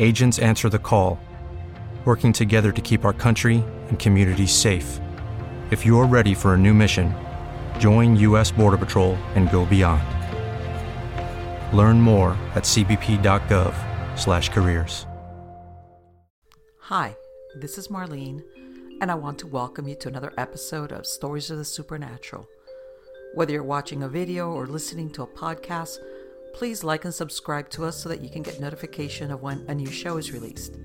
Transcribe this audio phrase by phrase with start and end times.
[0.00, 1.20] Agents answer the call,
[2.04, 5.00] working together to keep our country and communities safe.
[5.70, 7.14] If you're ready for a new mission,
[7.78, 8.50] join U.S.
[8.50, 10.02] Border Patrol and go beyond.
[11.72, 15.06] Learn more at cbp.gov/careers.
[16.80, 17.16] Hi,
[17.60, 18.42] this is Marlene,
[19.00, 22.48] and I want to welcome you to another episode of Stories of the Supernatural.
[23.34, 25.98] Whether you're watching a video or listening to a podcast,
[26.54, 29.74] please like and subscribe to us so that you can get notification of when a
[29.74, 30.78] new show is released.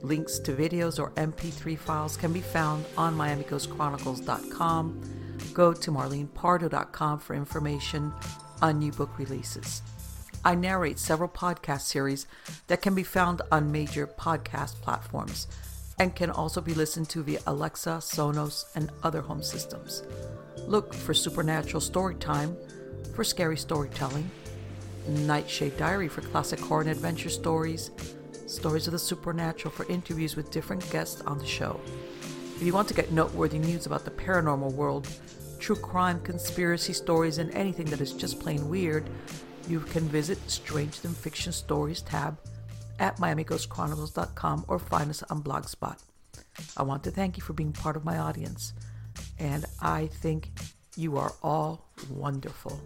[0.00, 5.00] Links to videos or MP3 files can be found on MiamiGhostChronicles.com.
[5.52, 8.12] Go to MarlenePardo.com for information
[8.62, 9.82] on new book releases.
[10.44, 12.26] I narrate several podcast series
[12.68, 15.46] that can be found on major podcast platforms
[15.98, 20.02] and can also be listened to via Alexa, Sonos, and other home systems.
[20.66, 22.56] Look for Supernatural Storytime
[23.14, 24.30] for scary storytelling,
[25.08, 27.90] Nightshade Diary for classic horror and adventure stories,
[28.46, 31.80] Stories of the Supernatural for interviews with different guests on the show.
[32.56, 35.08] If you want to get noteworthy news about the paranormal world,
[35.58, 39.08] true crime, conspiracy stories, and anything that is just plain weird,
[39.68, 42.38] you can visit Strange Than Fiction Stories tab
[42.98, 45.98] at MiamiGhostChronicles.com or find us on Blogspot.
[46.76, 48.74] I want to thank you for being part of my audience,
[49.38, 50.50] and I think
[50.96, 52.80] you are all wonderful.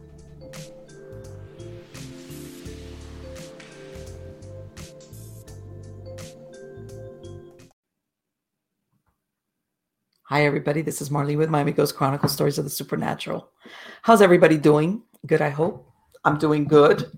[10.29, 10.83] Hi, everybody.
[10.83, 13.49] This is Marlene with Miami Ghost Chronicles Stories of the Supernatural.
[14.03, 15.05] How's everybody doing?
[15.25, 15.89] Good, I hope.
[16.25, 17.09] I'm doing good.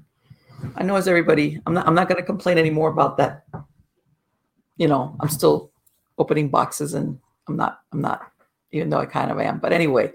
[0.77, 3.47] I know as everybody, I'm not I'm not gonna complain anymore about that.
[4.77, 5.73] You know, I'm still
[6.19, 8.31] opening boxes and I'm not, I'm not,
[8.73, 9.59] even though I kind of am.
[9.59, 10.13] But anyway,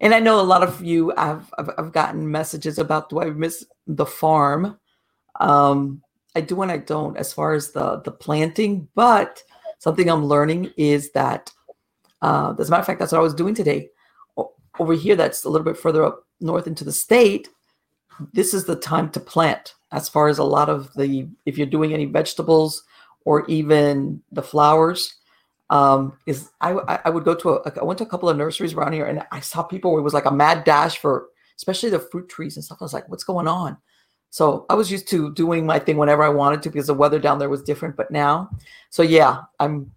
[0.00, 3.30] and I know a lot of you have I've, I've gotten messages about do I
[3.30, 4.78] miss the farm?
[5.40, 6.02] Um,
[6.36, 9.42] I do and I don't as far as the the planting, but
[9.78, 11.50] something I'm learning is that
[12.22, 13.88] uh, as a matter of fact, that's what I was doing today.
[14.36, 17.48] O- over here, that's a little bit further up north into the state.
[18.32, 19.74] This is the time to plant.
[19.92, 22.82] As far as a lot of the, if you're doing any vegetables
[23.24, 25.14] or even the flowers,
[25.70, 26.72] um, is I,
[27.04, 29.22] I would go to a, I went to a couple of nurseries around here and
[29.30, 32.56] I saw people where it was like a mad dash for especially the fruit trees
[32.56, 32.78] and stuff.
[32.80, 33.76] I was like, what's going on?
[34.30, 37.18] So I was used to doing my thing whenever I wanted to because the weather
[37.18, 37.96] down there was different.
[37.96, 38.50] But now,
[38.90, 39.90] so yeah, I'm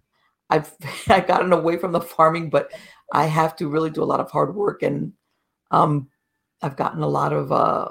[0.52, 0.72] I've
[1.08, 2.70] I've gotten away from the farming, but
[3.12, 5.12] I have to really do a lot of hard work and
[5.70, 6.08] um
[6.60, 7.88] I've gotten a lot of uh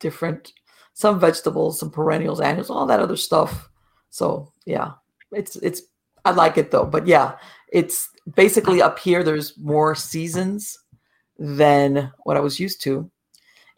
[0.00, 0.52] different
[0.94, 3.68] some vegetables, some perennials, annuals, all that other stuff.
[4.10, 4.92] So yeah,
[5.32, 5.82] it's it's
[6.24, 6.86] I like it though.
[6.86, 7.36] But yeah,
[7.72, 10.78] it's basically up here there's more seasons
[11.38, 13.10] than what I was used to.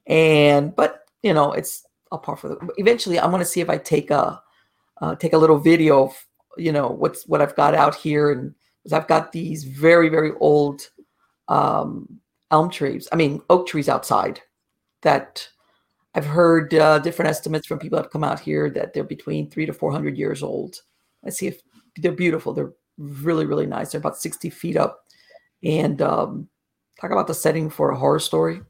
[0.07, 3.79] And but you know, it's a part for the eventually I'm gonna see if I
[3.79, 4.43] take a
[5.01, 6.13] uh, take a little video
[6.57, 8.55] you know what's what I've got out here, and
[8.93, 10.83] I've got these very very old
[11.49, 13.09] um, elm trees.
[13.13, 14.41] I mean oak trees outside
[15.03, 15.49] that
[16.15, 19.51] I've heard uh, different estimates from people that have come out here that they're between
[19.51, 20.77] three to four hundred years old.
[21.23, 21.61] Let's see if
[21.97, 22.53] they're beautiful.
[22.53, 23.93] They're really really nice.
[23.93, 25.05] They're about sixty feet up,
[25.63, 26.49] and um,
[27.01, 28.61] talk about the setting for a horror story.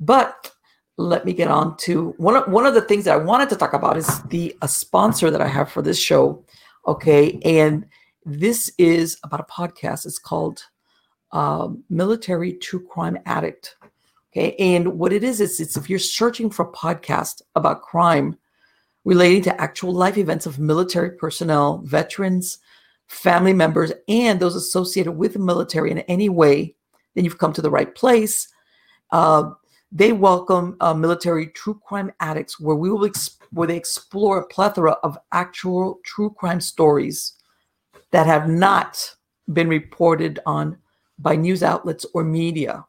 [0.00, 0.50] But
[0.96, 3.56] let me get on to one of, one of the things that I wanted to
[3.56, 6.44] talk about is the a sponsor that I have for this show
[6.86, 7.38] Okay.
[7.44, 7.86] And
[8.24, 10.06] this is about a podcast.
[10.06, 10.64] It's called
[11.32, 13.76] um, Military True Crime Addict.
[14.32, 14.54] Okay.
[14.58, 18.36] And what it is, is it's if you're searching for a podcast about crime
[19.04, 22.58] relating to actual life events of military personnel, veterans,
[23.06, 26.74] family members, and those associated with the military in any way,
[27.14, 28.48] then you've come to the right place.
[29.10, 29.50] Uh,
[29.94, 34.46] they welcome uh, military true crime addicts, where we will ex- where they explore a
[34.48, 37.34] plethora of actual true crime stories
[38.10, 39.14] that have not
[39.52, 40.76] been reported on
[41.18, 42.84] by news outlets or media.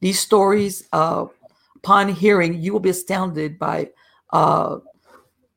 [0.00, 1.26] These stories, uh,
[1.76, 3.90] upon hearing, you will be astounded by
[4.32, 4.78] uh,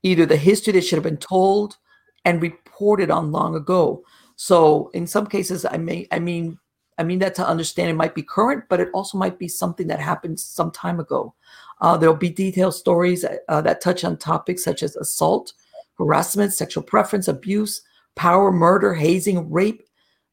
[0.02, 1.78] either the history that should have been told,
[2.25, 4.04] and reported on long ago.
[4.36, 6.58] So in some cases, I may, I mean,
[6.98, 9.88] I mean that to understand it might be current, but it also might be something
[9.88, 11.34] that happened some time ago.
[11.81, 15.54] Uh, there'll be detailed stories uh, that touch on topics such as assault,
[15.98, 17.81] harassment, sexual preference, abuse,
[18.16, 19.84] power, murder, hazing, rape,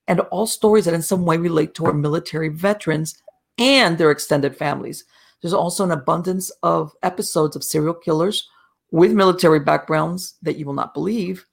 [0.06, 3.16] and all stories that in some way relate to our military veterans
[3.58, 5.04] and their extended families.
[5.40, 8.48] There's also an abundance of episodes of serial killers
[8.90, 11.46] with military backgrounds that you will not believe.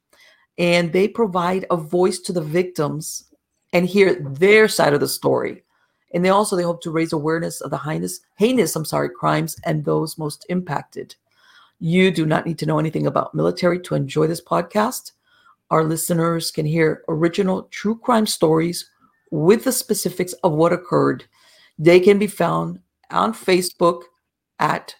[0.57, 3.25] And they provide a voice to the victims
[3.73, 5.63] and hear their side of the story.
[6.13, 9.57] And they also they hope to raise awareness of the heinous, heinous, I'm sorry, crimes
[9.65, 11.15] and those most impacted.
[11.79, 15.11] You do not need to know anything about military to enjoy this podcast.
[15.69, 18.89] Our listeners can hear original true crime stories
[19.31, 21.25] with the specifics of what occurred.
[21.77, 22.79] They can be found
[23.11, 24.03] on Facebook
[24.59, 24.95] at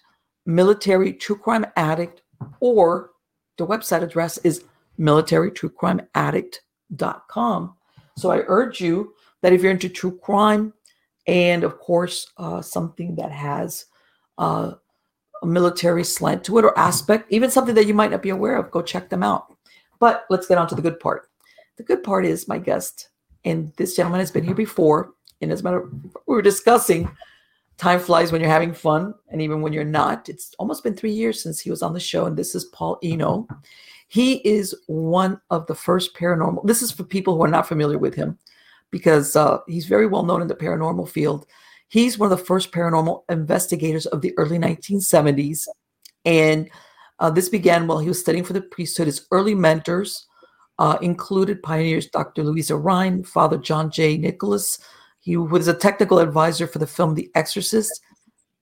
[0.46, 2.22] Military True Crime Addict,
[2.60, 3.10] or
[3.56, 4.62] the website address is
[4.98, 7.74] militarytruecrimeaddict.com.
[8.18, 10.74] So I urge you that if you're into true crime
[11.26, 13.86] and, of course, uh, something that has
[14.38, 14.72] uh,
[15.42, 18.56] a military slant to it or aspect, even something that you might not be aware
[18.56, 19.54] of, go check them out.
[20.00, 21.28] But let's get on to the good part.
[21.76, 23.10] The good part is my guest,
[23.44, 25.12] and this gentleman has been here before.
[25.40, 25.92] And as a matter, of,
[26.26, 27.08] we were discussing
[27.76, 30.28] time flies when you're having fun, and even when you're not.
[30.28, 32.98] It's almost been three years since he was on the show, and this is Paul
[33.04, 33.46] Eno.
[34.08, 36.66] He is one of the first paranormal.
[36.66, 38.38] This is for people who are not familiar with him,
[38.90, 41.46] because uh, he's very well known in the paranormal field.
[41.88, 45.68] He's one of the first paranormal investigators of the early 1970s,
[46.24, 46.70] and
[47.18, 49.06] uh, this began while he was studying for the priesthood.
[49.06, 50.26] His early mentors
[50.78, 52.44] uh, included pioneers Dr.
[52.44, 54.16] Louisa Rhine, Father John J.
[54.16, 54.78] Nicholas.
[55.20, 58.00] He was a technical advisor for the film The Exorcist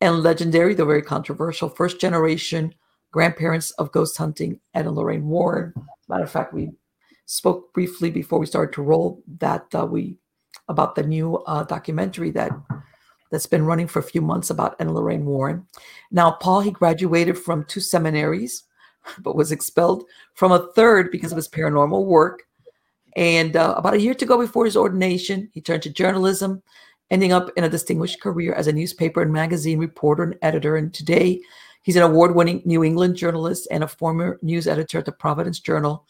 [0.00, 2.74] and legendary, though very controversial, first generation
[3.16, 5.72] grandparents of ghost hunting, Ed and Lorraine Warren.
[6.06, 6.72] Matter of fact, we
[7.24, 10.18] spoke briefly before we started to roll that uh, we
[10.68, 12.52] about the new uh, documentary that
[13.30, 15.66] that's been running for a few months about Ed and Lorraine Warren.
[16.10, 18.64] Now, Paul, he graduated from two seminaries,
[19.20, 20.04] but was expelled
[20.34, 22.42] from a third because of his paranormal work.
[23.16, 26.62] And uh, about a year to go before his ordination, he turned to journalism,
[27.10, 30.76] ending up in a distinguished career as a newspaper and magazine reporter and editor.
[30.76, 31.40] And today,
[31.86, 35.60] he's an award winning New England journalist and a former news editor at the Providence
[35.60, 36.04] Journal,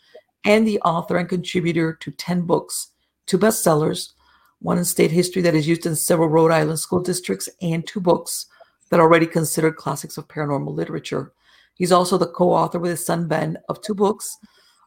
[0.47, 2.93] and the author and contributor to 10 books,
[3.27, 4.13] two bestsellers,
[4.61, 8.01] one in state history that is used in several Rhode Island school districts, and two
[8.01, 8.47] books
[8.89, 11.35] that are already considered classics of paranormal literature.
[11.75, 14.39] He's also the co author with his son Ben of two books,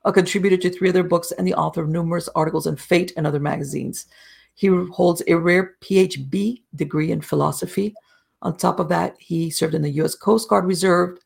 [0.05, 3.27] a contributor to three other books, and the author of numerous articles in Fate and
[3.27, 4.07] other magazines.
[4.55, 7.93] He holds a rare PhD degree in philosophy.
[8.41, 10.15] On top of that, he served in the U.S.
[10.15, 11.17] Coast Guard Reserve,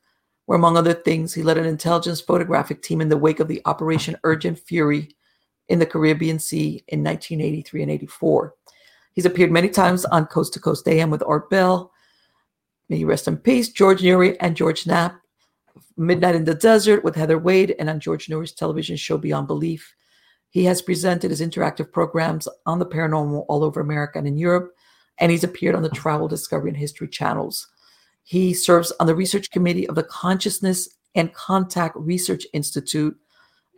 [0.45, 3.61] where, among other things, he led an intelligence photographic team in the wake of the
[3.65, 5.15] Operation Urgent Fury
[5.69, 8.55] in the Caribbean Sea in 1983 and 84.
[9.13, 11.91] He's appeared many times on Coast to Coast AM with Art Bell.
[12.89, 15.19] May he rest in peace, George Noory and George Knapp.
[15.95, 19.95] Midnight in the Desert with Heather Wade and on George Noory's television show Beyond Belief.
[20.49, 24.73] He has presented his interactive programs on the paranormal all over America and in Europe,
[25.19, 27.67] and he's appeared on the Travel, Discovery, and History channels.
[28.23, 33.17] He serves on the research committee of the Consciousness and Contact Research Institute,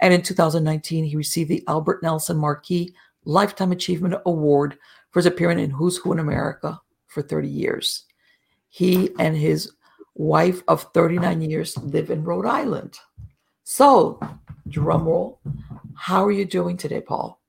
[0.01, 2.93] and in 2019, he received the Albert Nelson Marquis
[3.25, 4.77] Lifetime Achievement Award
[5.09, 8.05] for his appearance in Who's Who in America for 30 years.
[8.69, 9.71] He and his
[10.15, 12.97] wife of 39 years live in Rhode Island.
[13.63, 14.19] So,
[14.67, 15.39] drum roll,
[15.95, 17.41] how are you doing today, Paul?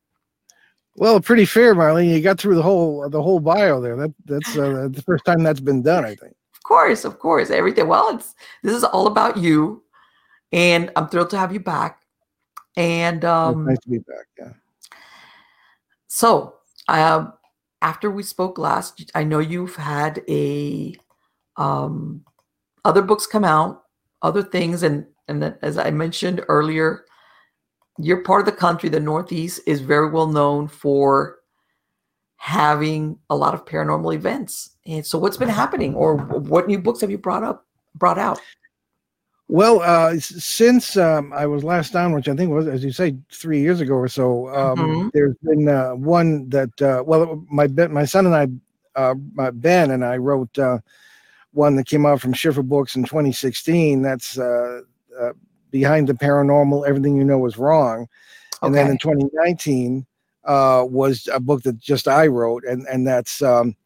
[0.96, 2.12] Well, pretty fair, Marlene.
[2.12, 3.96] You got through the whole the whole bio there.
[3.96, 6.34] That that's uh, the first time that's been done, I think.
[6.54, 7.86] Of course, of course, everything.
[7.86, 9.82] Well, it's this is all about you,
[10.52, 12.00] and I'm thrilled to have you back.
[12.76, 14.26] And um, nice to be back.
[14.38, 14.52] Yeah.
[16.08, 16.56] So,
[16.88, 17.34] um,
[17.82, 20.94] after we spoke last, I know you've had a
[21.56, 22.24] um,
[22.84, 23.84] other books come out,
[24.22, 27.04] other things, and and as I mentioned earlier,
[27.98, 31.38] your part of the country, the Northeast, is very well known for
[32.36, 34.76] having a lot of paranormal events.
[34.86, 38.40] And so, what's been happening, or what new books have you brought up, brought out?
[39.48, 43.16] Well, uh, since um, I was last on, which I think was, as you say,
[43.32, 45.08] three years ago or so, um, mm-hmm.
[45.14, 48.48] there's been uh, one that, uh, well, my my son and I,
[49.00, 49.14] uh,
[49.52, 50.78] Ben and I wrote uh,
[51.52, 54.02] one that came out from Schiffer Books in 2016.
[54.02, 54.80] That's uh,
[55.78, 58.06] Behind the Paranormal: Everything You Know Is Wrong,
[58.62, 60.06] and then in 2019
[60.44, 63.42] was a book that just I wrote, and and that's.
[63.42, 63.76] Um,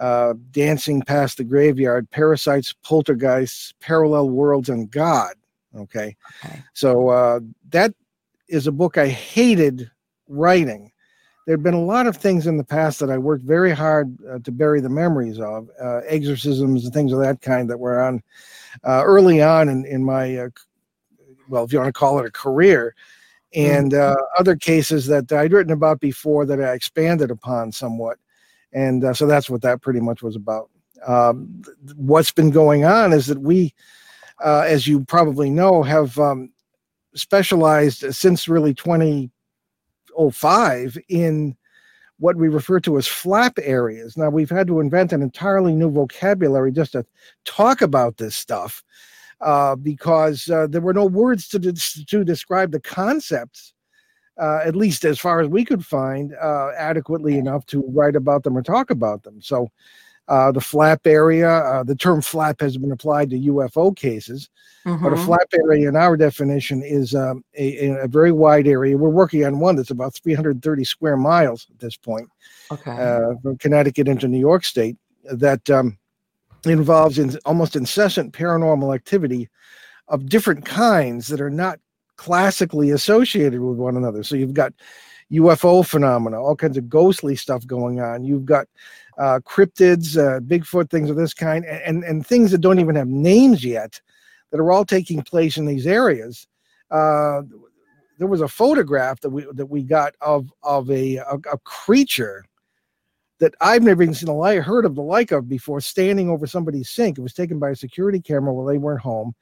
[0.00, 5.34] uh, Dancing Past the Graveyard, Parasites, Poltergeists, Parallel Worlds, and God.
[5.76, 6.16] Okay.
[6.44, 6.62] okay.
[6.72, 7.94] So uh, that
[8.48, 9.90] is a book I hated
[10.28, 10.92] writing.
[11.46, 14.38] There'd been a lot of things in the past that I worked very hard uh,
[14.40, 18.22] to bury the memories of, uh, exorcisms and things of that kind that were on
[18.84, 20.48] uh, early on in, in my, uh,
[21.48, 22.94] well, if you want to call it a career,
[23.54, 28.18] and uh, other cases that I'd written about before that I expanded upon somewhat.
[28.72, 30.70] And uh, so that's what that pretty much was about.
[31.06, 31.62] Um,
[31.96, 33.74] what's been going on is that we,
[34.42, 36.50] as you probably know, have um,
[37.14, 41.54] specialized since really 2005 in
[42.18, 44.16] what we refer to as flap areas.
[44.16, 47.04] Now, we've had to invent an entirely new vocabulary just to
[47.44, 48.82] talk about this stuff
[49.42, 53.74] uh, because uh, there were no words to, to describe the concepts,
[54.40, 58.44] uh, at least as far as we could find, uh, adequately enough to write about
[58.44, 59.40] them or talk about them.
[59.42, 59.68] So,
[60.28, 64.48] uh, the flap area, uh, the term flap has been applied to UFO cases,
[64.86, 65.02] mm-hmm.
[65.02, 65.26] but a mm-hmm.
[65.26, 68.96] flap area in our definition is um, a, a, very wide area.
[68.96, 72.28] We're working on one that's about 330 square miles at this point,
[72.70, 72.92] okay.
[72.92, 75.98] uh, from Connecticut into New York State, that um,
[76.70, 79.48] involves in almost incessant paranormal activity
[80.08, 81.78] of different kinds that are not
[82.16, 84.22] classically associated with one another.
[84.22, 84.72] So you've got
[85.32, 88.22] UFO phenomena, all kinds of ghostly stuff going on.
[88.22, 88.66] You've got
[89.18, 93.08] uh, cryptids, uh, Bigfoot, things of this kind, and, and, things that don't even have
[93.08, 94.00] names yet
[94.50, 96.46] that are all taking place in these areas.
[96.90, 97.42] Uh,
[98.18, 102.44] there was a photograph that we that we got of of a, a, a creature
[103.42, 106.46] that I've never even seen a like heard of the like of before, standing over
[106.46, 107.18] somebody's sink.
[107.18, 109.34] It was taken by a security camera while they weren't home,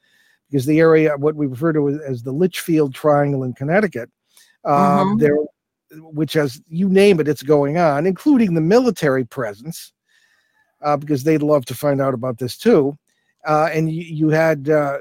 [0.49, 4.09] because the area, what we refer to as the Litchfield Triangle in Connecticut,
[4.65, 5.17] um, mm-hmm.
[5.19, 5.37] there
[5.91, 9.93] which has you name it, it's going on, including the military presence,
[10.81, 12.97] uh, because they'd love to find out about this too.
[13.45, 14.97] Uh, and you, you had uh,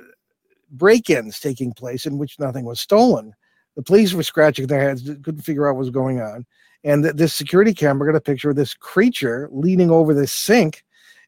[0.72, 3.32] break-ins taking place in which nothing was stolen.
[3.76, 6.44] The police were scratching their heads, couldn't figure out what was going on.
[6.84, 10.84] And th- this security camera got a picture of this creature leaning over this sink,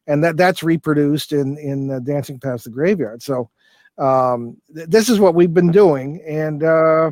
[0.07, 3.21] and that that's reproduced in in uh, Dancing Past the Graveyard.
[3.21, 3.49] So
[3.97, 7.11] um, th- this is what we've been doing, and uh,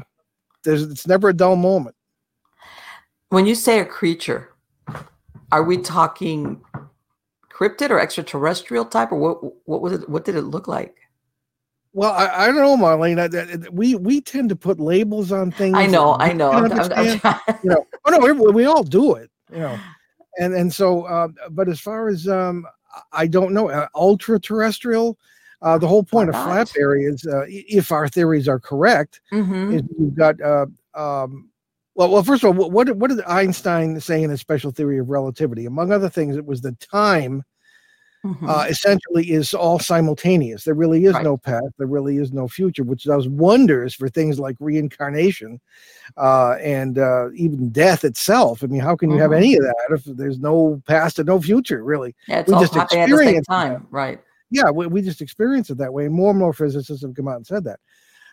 [0.64, 1.96] there's it's never a dull moment.
[3.30, 4.54] When you say a creature,
[5.52, 6.62] are we talking
[7.54, 9.68] cryptid or extraterrestrial type, or what?
[9.68, 10.10] What was it?
[10.10, 10.96] What did it look like?
[11.94, 13.70] Well, I, I don't know, Marlene.
[13.72, 15.76] we we tend to put labels on things.
[15.76, 16.52] I know, I know.
[16.52, 19.30] I'm, I'm you know, oh no, we, we, all do it.
[19.52, 19.80] You know,
[20.40, 22.66] and and so, uh, but as far as um,
[23.12, 25.18] I don't know, uh, ultra terrestrial.
[25.64, 29.76] Uh, the whole point of flap areas, uh, if our theories are correct, mm-hmm.
[29.76, 31.52] is you've got uh, um,
[31.94, 35.10] well, well, first of all, what what did Einstein say in his special theory of
[35.10, 35.66] relativity?
[35.66, 37.44] Among other things, it was the time
[38.26, 38.50] mm-hmm.
[38.50, 40.64] uh, essentially is all simultaneous.
[40.64, 41.24] There really is right.
[41.24, 41.70] no past.
[41.78, 45.60] There really is no future, which does wonders for things like reincarnation
[46.18, 48.64] uh, and uh, even death itself.
[48.64, 49.22] I mean, how can you mm-hmm.
[49.22, 51.84] have any of that if there's no past and no future?
[51.84, 54.22] Really, yeah, we just experience time, right?
[54.50, 56.08] Yeah, we, we just experience it that way.
[56.10, 57.80] More and more physicists have come out and said that.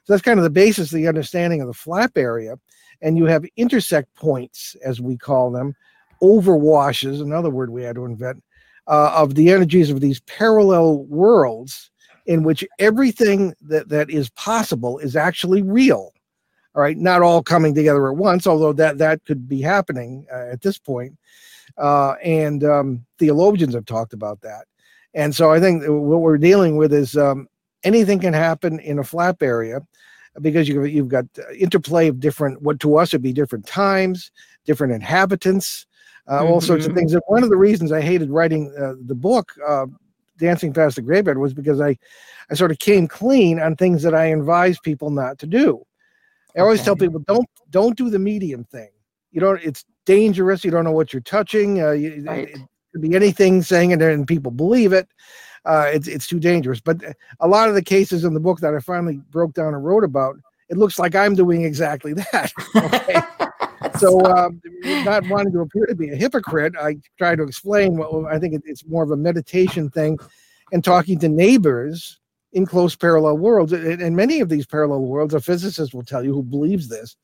[0.05, 2.57] So that's kind of the basis of the understanding of the flap area
[3.03, 5.75] and you have intersect points, as we call them,
[6.23, 8.43] overwashes, another word we had to invent,
[8.89, 11.91] uh, of the energies of these parallel worlds
[12.27, 16.13] in which everything that, that is possible is actually real.
[16.75, 20.47] All right, not all coming together at once, although that that could be happening uh,
[20.53, 21.17] at this point.
[21.77, 24.67] Uh, and um, theologians have talked about that.
[25.15, 27.49] And so I think what we're dealing with is um,
[27.85, 29.81] anything can happen in a flap area
[30.41, 31.25] because you've, you've got
[31.59, 34.31] interplay of different, what to us would be different times,
[34.65, 35.87] different inhabitants,
[36.29, 36.53] uh, mm-hmm.
[36.53, 36.99] all sorts of mm-hmm.
[36.99, 37.15] things.
[37.15, 39.87] And one of the reasons I hated writing uh, the book, uh,
[40.39, 41.97] Dancing Past the Graveyard, was because I,
[42.51, 45.85] I sort of came clean on things that I advise people not to do.
[46.57, 46.87] I always okay.
[46.87, 48.91] tell people don't don't do the medium thing.
[49.33, 49.63] You don't.
[49.63, 50.65] It's dangerous.
[50.65, 51.83] You don't know what you're touching.
[51.83, 52.49] Uh, you, right.
[52.49, 52.59] it,
[52.93, 55.09] could be anything saying it, and people believe it
[55.65, 56.81] uh, it's it's too dangerous.
[56.81, 57.03] But
[57.41, 60.05] a lot of the cases in the book that I finally broke down and wrote
[60.05, 60.37] about,
[60.69, 62.53] it looks like I'm doing exactly that.
[62.77, 63.21] Okay?
[64.01, 64.61] so, um,
[65.05, 68.61] not wanting to appear to be a hypocrite, I try to explain what I think
[68.65, 70.19] it's more of a meditation thing,
[70.73, 72.19] and talking to neighbors
[72.53, 73.73] in close parallel worlds.
[73.73, 77.17] And many of these parallel worlds, a physicist will tell you who believes this,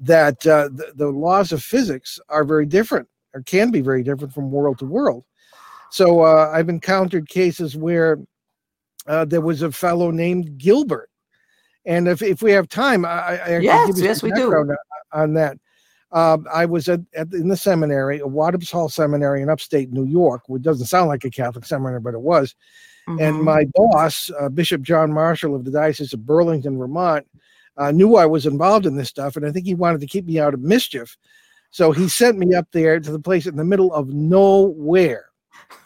[0.00, 4.32] that uh, the, the laws of physics are very different or can be very different
[4.32, 5.24] from world to world.
[5.90, 8.18] So uh, I've encountered cases where
[9.06, 11.10] uh, there was a fellow named Gilbert,
[11.84, 14.76] and if, if we have time, I, I yes, yes, we do on,
[15.12, 15.58] on that.
[16.12, 20.06] Uh, I was at, at, in the seminary, a Wadhams Hall Seminary in upstate New
[20.06, 22.54] York, which doesn't sound like a Catholic seminary, but it was.
[23.08, 23.20] Mm-hmm.
[23.20, 27.26] And my boss, uh, Bishop John Marshall of the Diocese of Burlington, Vermont,
[27.76, 30.26] uh, knew I was involved in this stuff, and I think he wanted to keep
[30.26, 31.16] me out of mischief.
[31.70, 35.26] So he sent me up there to the place in the middle of nowhere,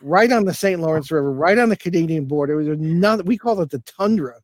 [0.00, 0.80] right on the St.
[0.80, 2.60] Lawrence River, right on the Canadian border.
[2.60, 3.26] It was nothing.
[3.26, 4.40] We call it the tundra.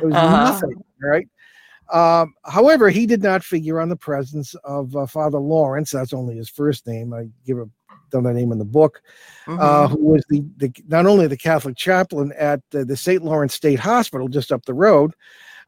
[0.00, 0.52] It was uh-huh.
[0.52, 1.28] nothing, right?
[1.90, 5.90] Um, however, he did not figure on the presence of uh, Father Lawrence.
[5.90, 7.14] That's only his first name.
[7.14, 7.68] I give a
[8.10, 9.02] don't the name in the book.
[9.46, 9.60] Uh, mm-hmm.
[9.60, 13.22] Uh, who was the, the not only the Catholic chaplain at uh, the St.
[13.22, 15.14] Lawrence State Hospital just up the road,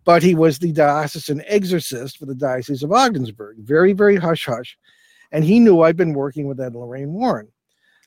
[0.05, 3.59] but he was the diocesan exorcist for the Diocese of Ogdensburg.
[3.59, 4.79] Very, very hush hush,
[5.33, 7.49] and he knew I'd been working with Ed Lorraine Warren.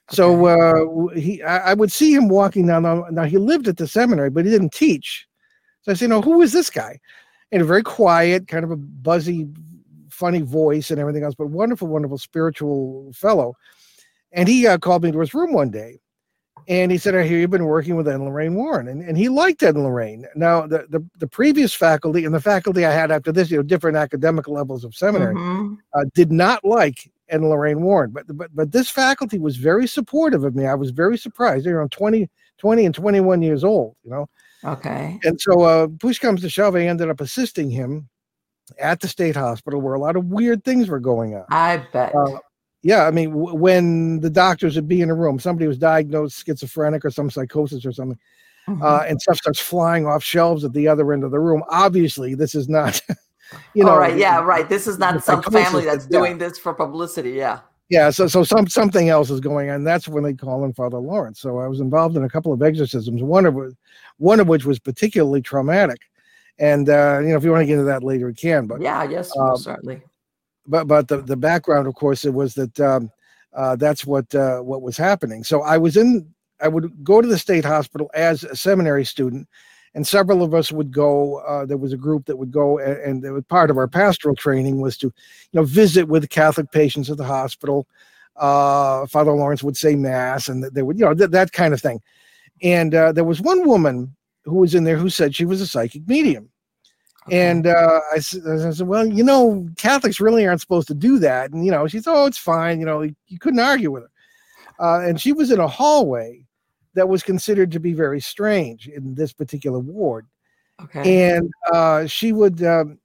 [0.10, 0.15] Okay.
[0.15, 3.05] So uh, he, I, I, would see him walking down.
[3.13, 5.27] Now he lived at the seminary, but he didn't teach.
[5.82, 7.00] So I said, "You know, who is this guy?"
[7.51, 9.47] And a very quiet, kind of a buzzy,
[10.09, 13.55] funny voice and everything else, but wonderful, wonderful spiritual fellow.
[14.31, 16.00] And he uh, called me to his room one day
[16.67, 18.88] and he said, I hear you've been working with Ed and Lorraine Warren.
[18.88, 20.25] And, and he liked Ed and Lorraine.
[20.35, 23.63] Now, the, the, the, previous faculty and the faculty I had after this, you know,
[23.63, 25.75] different academic levels of seminary, mm-hmm.
[25.93, 28.12] uh, did not like Ed and Lorraine Warren.
[28.12, 30.65] But, but, but this faculty was very supportive of me.
[30.65, 31.65] I was very surprised.
[31.65, 34.29] They're around 20, 20 and 21 years old, you know.
[34.65, 35.20] Okay.
[35.24, 38.10] And so uh, push comes to shove, I ended up assisting him
[38.79, 41.46] at the state hospital where a lot of weird things were going on.
[41.50, 42.15] I bet.
[42.15, 42.39] Uh,
[42.82, 46.46] yeah, I mean, w- when the doctors would be in a room, somebody was diagnosed
[46.46, 48.20] schizophrenic or some psychosis or something,
[48.67, 48.82] mm-hmm.
[48.82, 51.63] uh, and stuff starts flying off shelves at the other end of the room.
[51.70, 53.01] Obviously, this is not,
[53.74, 53.91] you know.
[53.91, 54.67] All right, yeah, right.
[54.67, 56.20] This is not some family that's yeah.
[56.20, 57.32] doing this for publicity.
[57.32, 57.60] Yeah.
[57.93, 59.83] Yeah, so so some something else is going on.
[59.83, 61.39] That's when they call in Father Lawrence.
[61.39, 63.21] So I was involved in a couple of exorcisms.
[63.21, 63.55] One of
[64.17, 66.00] one of which was particularly traumatic,
[66.57, 68.65] and uh, you know, if you want to get into that later, we can.
[68.65, 70.01] But yeah, yes, um, certainly
[70.67, 73.12] but but the, the background, of course, it was that um,
[73.53, 75.43] uh, that's what uh, what was happening.
[75.43, 76.33] So I was in.
[76.62, 79.50] I would go to the state hospital as a seminary student,
[79.95, 81.38] and several of us would go.
[81.39, 84.35] Uh, there was a group that would go, and, and was part of our pastoral
[84.35, 87.88] training was to, you know, visit with Catholic patients at the hospital.
[88.35, 91.82] Uh, Father Lawrence would say mass, and they would, you know, th- that kind of
[91.82, 92.01] thing.
[92.62, 95.67] And uh, there was one woman who was in there who said she was a
[95.67, 96.49] psychic medium.
[97.32, 101.51] And uh, I, I, said, well, you know, Catholics really aren't supposed to do that.
[101.51, 102.79] And, you know, she said, oh, it's fine.
[102.79, 104.10] You know, you couldn't argue with her.
[104.79, 106.45] Uh, and she was in a hallway
[106.95, 110.27] that was considered to be very strange in this particular ward.
[110.82, 111.32] Okay.
[111.32, 112.99] And uh, she would, um,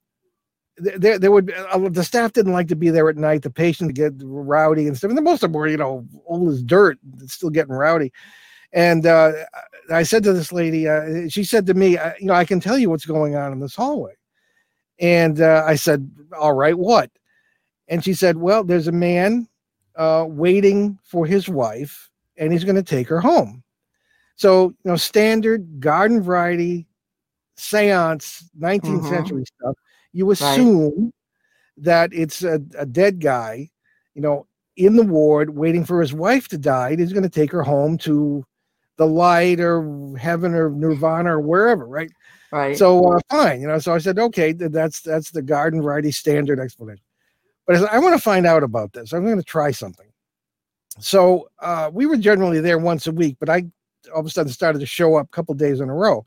[0.76, 3.42] there, there would, uh, the staff didn't like to be there at night.
[3.42, 5.10] The patients get rowdy and stuff.
[5.10, 8.12] And most of them were, you know, old as dirt, still getting rowdy.
[8.72, 9.32] And uh,
[9.90, 12.78] I said to this lady, uh, she said to me, you know, I can tell
[12.78, 14.12] you what's going on in this hallway.
[15.00, 17.10] And uh, I said, all right, what?
[17.88, 19.48] And she said, well, there's a man
[19.96, 23.62] uh, waiting for his wife, and he's going to take her home.
[24.38, 26.86] So, you know, standard garden variety
[27.56, 29.08] seance, 19th mm-hmm.
[29.08, 29.74] century stuff.
[30.12, 31.12] You assume right.
[31.78, 33.68] that it's a, a dead guy,
[34.14, 34.46] you know,
[34.76, 36.94] in the ward waiting for his wife to die.
[36.94, 38.44] He's going to take her home to
[38.96, 42.10] the light or heaven or nirvana or wherever, right?
[42.52, 42.78] Right.
[42.78, 43.80] So uh, fine, you know.
[43.80, 47.02] So I said, okay, that's that's the garden variety standard explanation.
[47.66, 49.12] But I, said, I want to find out about this.
[49.12, 50.06] I'm going to try something.
[51.00, 53.64] So uh, we were generally there once a week, but I
[54.14, 56.24] all of a sudden started to show up a couple days in a row.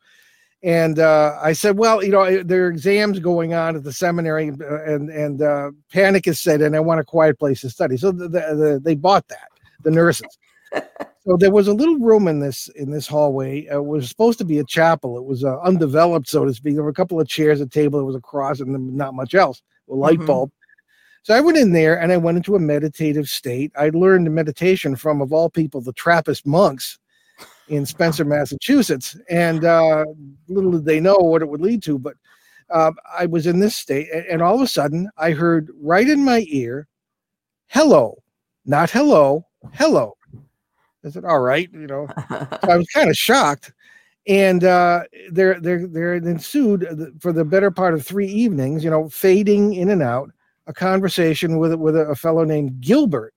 [0.63, 4.49] And uh, I said, well, you know, there are exams going on at the seminary,
[4.49, 7.97] uh, and and uh, panic is set, and I want a quiet place to study.
[7.97, 9.47] So the, the, the, they bought that,
[9.83, 10.37] the nurses.
[10.71, 13.67] so there was a little room in this in this hallway.
[13.69, 15.17] Uh, it was supposed to be a chapel.
[15.17, 16.75] It was uh, undeveloped, so to speak.
[16.75, 19.33] There were a couple of chairs, a table, there was a cross, and not much
[19.33, 19.63] else.
[19.89, 20.27] A light mm-hmm.
[20.27, 20.51] bulb.
[21.23, 23.71] So I went in there and I went into a meditative state.
[23.75, 26.97] I learned meditation from, of all people, the Trappist monks
[27.71, 29.17] in Spencer, Massachusetts.
[29.29, 30.05] And uh,
[30.47, 32.15] little did they know what it would lead to, but
[32.69, 36.23] uh, I was in this state, and all of a sudden I heard right in
[36.23, 36.87] my ear,
[37.67, 38.21] "Hello,"
[38.65, 40.15] not "hello," "hello."
[41.03, 42.07] I said, all right, you know.
[42.29, 43.73] so I was kind of shocked.
[44.27, 46.85] And uh, there, there, there ensued
[47.19, 50.29] for the better part of three evenings, you know, fading in and out,
[50.67, 53.33] a conversation with with a, fellow named Gilbert.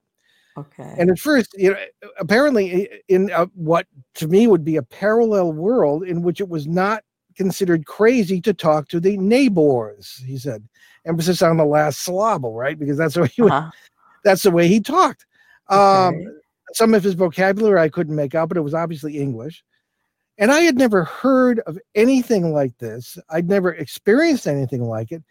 [0.56, 0.94] Okay.
[0.98, 1.78] And at first, you know,
[2.18, 6.66] apparently in a, what to me would be a parallel world in which it was
[6.66, 7.02] not
[7.36, 10.66] considered crazy to talk to the neighbors, he said.
[11.06, 12.78] Emphasis on the last syllable, right?
[12.78, 13.70] Because that's the way he uh-huh.
[14.22, 15.26] that's the way he talked.
[15.68, 16.26] Um, okay.
[16.72, 19.62] Some of his vocabulary I couldn't make out, but it was obviously English.
[20.38, 23.18] And I had never heard of anything like this.
[23.30, 25.22] I'd never experienced anything like it.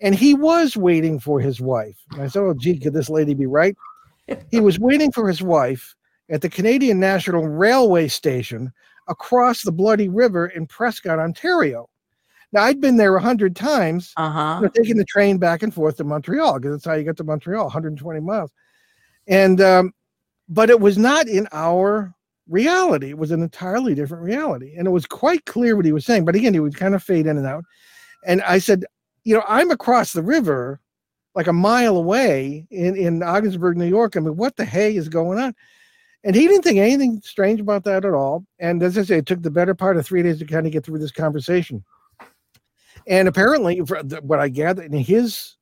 [0.00, 1.96] And he was waiting for his wife.
[2.12, 3.76] And I said, Oh, gee, could this lady be right?
[4.50, 5.94] He was waiting for his wife
[6.30, 8.72] at the Canadian National Railway Station
[9.08, 11.88] across the Bloody River in Prescott, Ontario.
[12.52, 14.56] Now I'd been there a hundred times, Uh-huh.
[14.56, 17.16] you know, taking the train back and forth to Montreal because that's how you get
[17.18, 18.50] to Montreal, 120 miles.
[19.28, 19.92] And um,
[20.48, 22.14] but it was not in our
[22.48, 23.10] reality.
[23.10, 26.24] It was an entirely different reality, and it was quite clear what he was saying.
[26.24, 27.64] But again, he would kind of fade in and out.
[28.24, 28.84] And I said,
[29.24, 30.80] you know, I'm across the river,
[31.36, 34.16] like a mile away in in Ogdensburg, New York.
[34.16, 35.54] I mean, what the hey is going on?
[36.24, 38.44] And he didn't think anything strange about that at all.
[38.58, 40.72] And as I say, it took the better part of three days to kind of
[40.72, 41.84] get through this conversation.
[43.06, 45.56] And apparently, what I gather in his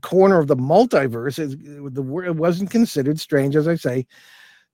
[0.00, 4.06] corner of the multiverse, is uh, the it wasn't considered strange, as I say,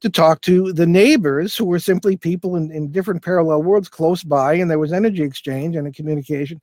[0.00, 4.22] to talk to the neighbors who were simply people in, in different parallel worlds close
[4.22, 6.60] by, and there was energy exchange and a communication,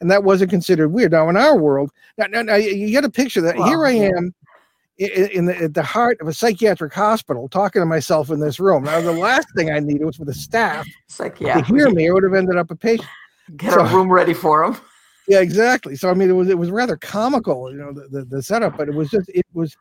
[0.00, 1.12] and that wasn't considered weird.
[1.12, 4.34] Now, in our world, now, now, now you get a picture that here I am
[4.98, 8.84] in the, at the heart of a psychiatric hospital talking to myself in this room.
[8.84, 10.86] Now, the last thing I needed was for the staff
[11.18, 12.08] like, yeah, to hear me.
[12.08, 13.08] I would have ended up a patient.
[13.56, 14.76] get So- a room ready for him.
[15.28, 15.94] Yeah, exactly.
[15.94, 18.76] So I mean, it was it was rather comical, you know, the, the, the setup,
[18.76, 19.76] but it was just it was.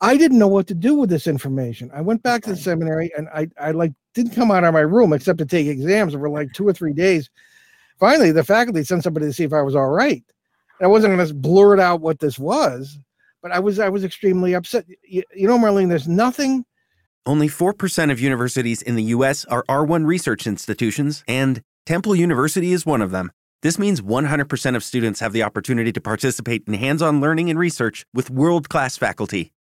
[0.00, 1.90] I didn't know what to do with this information.
[1.92, 4.80] I went back to the seminary, and I I like didn't come out of my
[4.80, 7.28] room except to take exams for like two or three days.
[8.00, 10.24] Finally, the faculty sent somebody to see if I was all right.
[10.80, 12.98] And I wasn't going to blurt out what this was,
[13.42, 14.86] but I was I was extremely upset.
[15.08, 16.64] You, you know, Marlene, there's nothing
[17.26, 19.44] Only 4% of universities in the U.S.
[19.46, 23.30] are R1 research institutions, and Temple University is one of them.
[23.62, 27.58] This means 100% of students have the opportunity to participate in hands on learning and
[27.58, 29.52] research with world class faculty.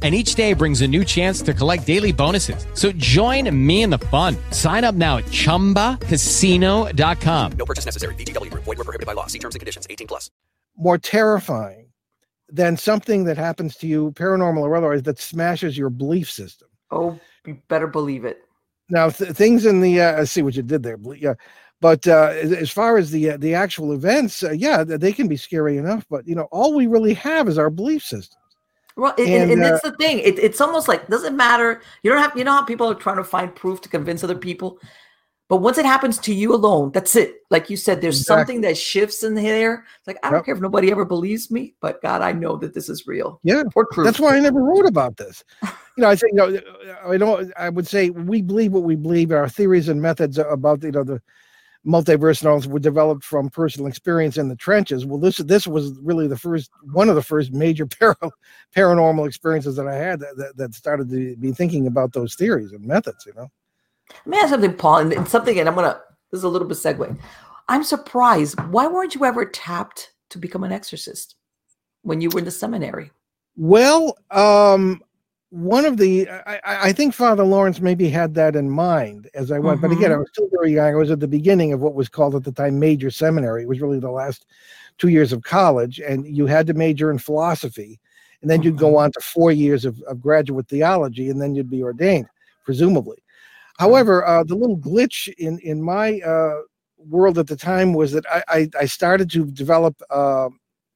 [0.00, 2.66] And each day brings a new chance to collect daily bonuses.
[2.74, 4.36] So join me in the fun.
[4.52, 7.52] Sign up now at chumbacasino.com.
[7.58, 8.14] No purchase necessary.
[8.14, 8.62] VGW Group.
[8.64, 9.26] Void were prohibited by law.
[9.26, 9.88] See terms and conditions.
[9.90, 10.30] 18 plus.
[10.76, 11.88] more terrifying
[12.48, 16.68] than something that happens to you, paranormal or otherwise, that smashes your belief system.
[16.90, 18.38] Oh, you better believe it.
[18.88, 21.34] Now, th- things in the uh, I see what you did there, ble- yeah.
[21.80, 25.26] But uh, as, as far as the uh, the actual events, uh, yeah, they can
[25.28, 26.06] be scary enough.
[26.08, 28.37] But you know, all we really have is our belief system.
[28.98, 30.18] Well, and, And, and, uh, that's the thing.
[30.18, 31.80] It, it's almost like doesn't matter.
[32.02, 32.36] You don't have.
[32.36, 34.80] You know how people are trying to find proof to convince other people,
[35.48, 37.36] but once it happens to you alone, that's it.
[37.48, 38.40] Like you said, there's Exactly.
[38.40, 39.84] something that shifts in there.
[39.98, 40.44] It's like I don't Yep.
[40.46, 43.38] care if nobody ever believes me, but God, I know that this is real.
[43.44, 44.04] Yeah, Or true.
[44.04, 45.44] That's why I never wrote about this.
[45.96, 46.60] You know, I think you know,
[47.04, 47.52] I don't.
[47.56, 49.32] I would say we believe what we believe.
[49.32, 51.20] Our theories and methods about you know the
[51.86, 55.06] multiverse novels were developed from personal experience in the trenches.
[55.06, 58.16] Well, this this was really the first one of the first major para,
[58.76, 62.72] paranormal experiences that I had that, that, that started to be thinking about those theories
[62.72, 63.24] and methods.
[63.26, 63.48] You know.
[64.10, 66.00] Let me ask something, Paul, and, and something, and I'm gonna.
[66.30, 67.18] This is a little bit segue.
[67.68, 68.60] I'm surprised.
[68.68, 71.36] Why weren't you ever tapped to become an exorcist
[72.02, 73.10] when you were in the seminary?
[73.56, 75.02] Well, um,
[75.50, 79.58] one of the I, I think Father Lawrence maybe had that in mind as I
[79.58, 80.92] went, but again, I was still very young.
[80.92, 83.62] I was at the beginning of what was called at the time major seminary.
[83.62, 84.44] It was really the last
[84.98, 87.98] two years of college, and you had to major in philosophy,
[88.42, 91.70] and then you'd go on to four years of, of graduate theology, and then you'd
[91.70, 92.26] be ordained,
[92.64, 93.16] presumably.
[93.78, 96.60] However, uh, the little glitch in in my uh,
[96.98, 100.00] world at the time was that I I, I started to develop.
[100.10, 100.50] Uh,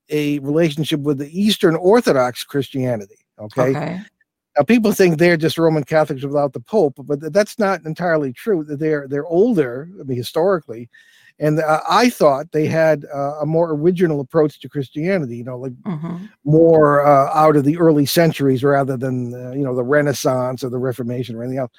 [0.09, 3.25] a relationship with the Eastern Orthodox Christianity.
[3.39, 3.71] Okay?
[3.71, 4.01] Okay.
[4.57, 8.65] Now people think they're just Roman Catholics without the Pope, but that's not entirely true.
[8.65, 10.91] They're they're older, I mean, historically,
[11.39, 15.37] and uh, I thought they had uh, a more original approach to Christianity.
[15.39, 16.29] You know, like Mhm.
[16.45, 20.69] more uh, out of the early centuries rather than uh, you know the Renaissance or
[20.71, 21.73] the Reformation or anything else.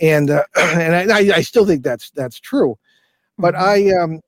[0.00, 2.76] And uh, and I, I- still think that's that's true.
[3.38, 3.60] But Mhm.
[3.60, 4.20] I um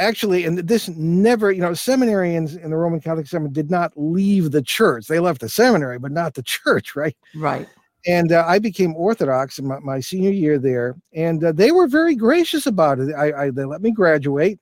[0.00, 4.50] actually, and this never, you know, seminarians in the Roman Catholic Seminary did not leave
[4.50, 5.06] the church.
[5.06, 7.16] They left the seminary, but not the church, right?
[7.36, 7.68] right.
[8.06, 11.86] And uh, I became Orthodox in my, my senior year there, and uh, they were
[11.86, 13.14] very gracious about it.
[13.14, 14.58] I, I they let me graduate.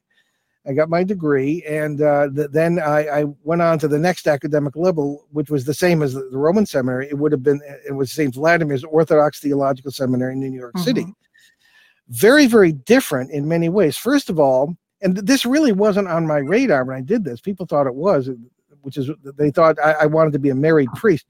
[0.66, 4.27] I got my degree, and uh, th- then I, I went on to the next
[4.27, 7.09] academic level, which was the same as the, the Roman seminary.
[7.09, 8.35] It would have been it was St.
[8.35, 11.05] Vladimir's Orthodox Theological Seminary in New York City.
[11.05, 11.14] Mhm.
[12.09, 13.96] Very, very different in many ways.
[13.96, 17.40] First of all, and this really wasn't on my radar when I did this.
[17.40, 18.30] People thought it was,
[18.82, 21.26] which is they thought I, I wanted to be a married priest.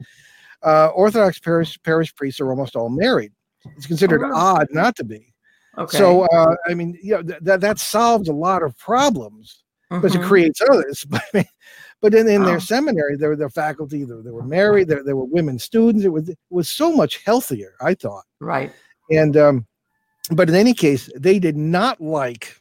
[0.62, 3.32] uh, Orthodox parish parish priests are almost all married.
[3.76, 4.32] It's considered Oh.
[4.34, 5.32] odd not to be.
[5.76, 5.96] Okay.
[5.98, 10.14] So uh, I mean, you know, th- that that solves a lot of problems because
[10.14, 10.28] it Mhm.
[10.28, 11.06] creates others.
[12.00, 15.24] But in, in their seminary, there were their faculty, there were married, there, there were
[15.24, 16.04] women students.
[16.04, 18.22] It was it was so much healthier, I thought.
[18.38, 18.70] right.
[19.10, 19.66] And um,
[20.30, 22.56] but in any case, they did not like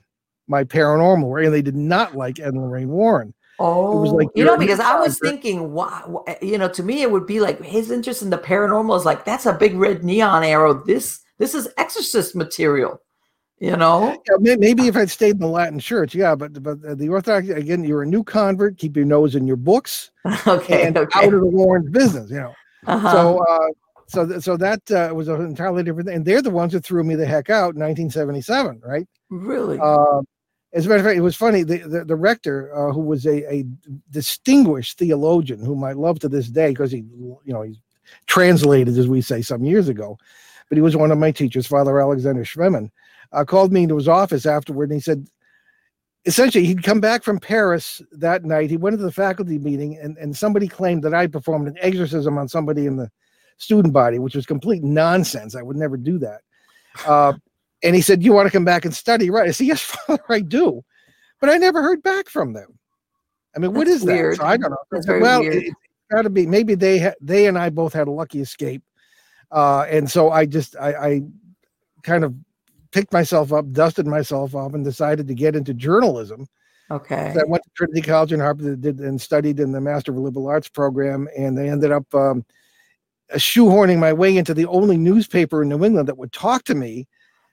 [0.47, 3.33] my paranormal and they did not like Ed and Lorraine Warren.
[3.59, 7.01] Oh, it was like you know, because I was thinking, wow, you know, to me
[7.01, 10.03] it would be like his interest in the paranormal is like that's a big red
[10.03, 10.73] neon arrow.
[10.85, 13.01] This this is exorcist material,
[13.59, 14.21] you know.
[14.41, 17.83] Yeah, maybe if I'd stayed in the Latin church, yeah, but but the Orthodox again,
[17.83, 18.77] you're a new convert.
[18.77, 20.11] Keep your nose in your books
[20.47, 21.25] okay, and okay.
[21.25, 22.53] out of the Warren business, you know.
[22.85, 23.11] uh-huh.
[23.11, 23.67] So, uh,
[24.07, 26.17] so, th- so that uh, was an entirely different thing.
[26.17, 29.07] And they're the ones who threw me the heck out in 1977, right?
[29.29, 30.21] really, Uh,
[30.73, 31.63] as a matter of fact, it was funny.
[31.63, 33.65] The the, the rector, uh, who was a, a
[34.09, 37.79] distinguished theologian, whom I love to this day because he, you know, he's
[38.25, 40.17] translated, as we say, some years ago,
[40.69, 42.91] but he was one of my teachers, Father Alexander Schmemann,
[43.31, 45.27] uh, called me into his office afterward, and he said,
[46.25, 48.69] essentially, he'd come back from Paris that night.
[48.69, 52.37] He went to the faculty meeting, and, and somebody claimed that I performed an exorcism
[52.37, 53.09] on somebody in the
[53.57, 55.55] student body, which was complete nonsense.
[55.55, 56.41] I would never do that.
[57.05, 57.33] Uh,
[57.83, 59.47] and he said, "You want to come back and study?" Right?
[59.47, 60.83] I said, "Yes, Father, I do,"
[61.39, 62.77] but I never heard back from them.
[63.55, 64.35] I mean, what That's is that?
[64.37, 64.77] So I don't know.
[64.91, 65.73] That's I said, well, it, has
[66.11, 66.45] got to be.
[66.45, 68.83] Maybe they ha- they and I both had a lucky escape,
[69.51, 71.21] uh, and so I just I, I
[72.03, 72.35] kind of
[72.91, 76.47] picked myself up, dusted myself off, and decided to get into journalism.
[76.89, 80.11] okay, So I went to Trinity College in Hartford did, and studied in the Master
[80.11, 82.45] of Liberal Arts program, and they ended up um,
[83.33, 87.07] shoehorning my way into the only newspaper in New England that would talk to me,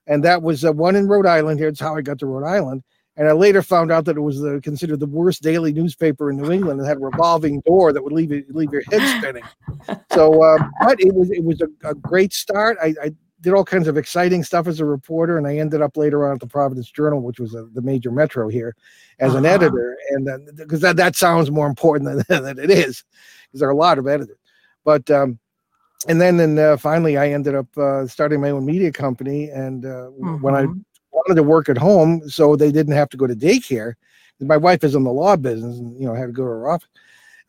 [0.06, 1.58] and that was uh, one in Rhode Island.
[1.58, 2.82] Here, Here's how I got to Rhode Island.
[3.16, 6.36] And I later found out that it was uh, considered the worst daily newspaper in
[6.36, 9.44] New England and had a revolving door that would leave you, leave your head spinning.
[10.12, 12.76] So, uh, but it was it was a, a great start.
[12.82, 15.96] I, I did all kinds of exciting stuff as a reporter, and I ended up
[15.96, 18.74] later on at the Providence Journal, which was uh the major metro here,
[19.20, 19.54] as an Uh-huh.
[19.54, 19.96] editor.
[20.10, 23.04] And because that that sounds more important than, than it is,
[23.46, 24.38] because there are a lot of editors.
[24.84, 25.38] But um,
[26.08, 29.50] and then and uh, finally, I ended up uh, starting my own media company.
[29.50, 30.84] And uh, when I Mhm.
[31.12, 33.94] wanted to work at home, so they didn't have to go to daycare.
[34.40, 36.68] My wife is in the law business, and you know had to go to her
[36.68, 36.88] office.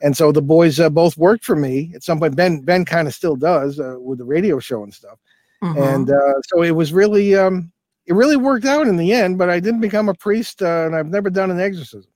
[0.01, 2.35] And so the boys uh, both worked for me at some point.
[2.35, 5.17] Ben Ben kind of still does uh, with the radio show and stuff.
[5.63, 5.95] Mhm.
[5.95, 7.71] And uh, so it was really um,
[8.05, 9.37] it really worked out in the end.
[9.37, 12.11] But I didn't become a priest, uh, and I've never done an exorcism.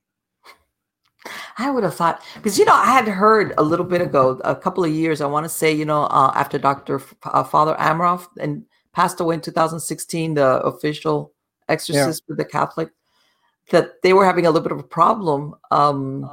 [1.58, 4.56] I would have thought because you know I had heard a little bit ago, a
[4.56, 5.22] couple of years.
[5.22, 8.64] I want to say you know uh, after Doctor F- uh, Father Amorth and
[8.94, 11.34] passed away in 2016, the official
[11.68, 12.90] exorcist for the Catholic,
[13.72, 16.30] that they were having a little bit of a problem, um,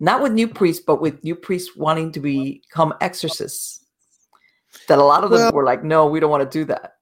[0.00, 3.84] not with new priests, but with new priests wanting to become exorcists.
[4.88, 6.94] That a lot of them Well- were like, no, we don't want to do that.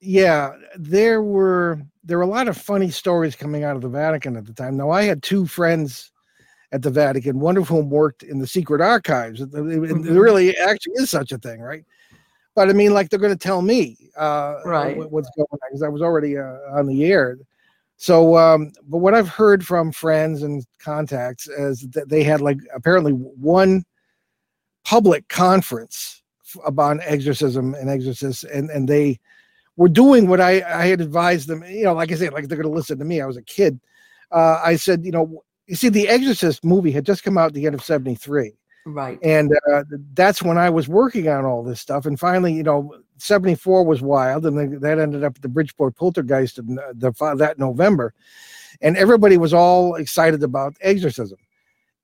[0.00, 4.36] yeah there were there were a lot of funny stories coming out of the vatican
[4.36, 6.12] at the time now i had two friends
[6.72, 10.20] at the vatican one of whom worked in the secret archives it Mhm.
[10.20, 11.84] really actually is such a thing right
[12.54, 14.96] but i mean like they're going to tell me uh Right.
[15.10, 17.38] what's going on because i was already uh, on the air
[17.96, 22.58] so um but what i've heard from friends and contacts is that they had like
[22.74, 23.84] apparently one
[24.84, 26.22] public conference
[26.64, 29.18] about exorcism and exorcists and and they
[29.76, 31.62] were doing what I, I had advised them.
[31.62, 33.20] You know, like I said, like they're going to listen to me.
[33.20, 33.78] I was a kid.
[34.32, 37.54] Uh, I said, you know, you see, the Exorcist movie had just come out at
[37.54, 38.54] the end of '73,
[38.86, 39.18] Right.
[39.22, 42.06] and uh, that's when I was working on all this stuff.
[42.06, 45.94] And finally, you know, '74 was wild, and then that ended up at the Bridgeport
[45.94, 48.14] Poltergeist in uh, the, the that November,
[48.80, 51.38] and everybody was all excited about exorcism.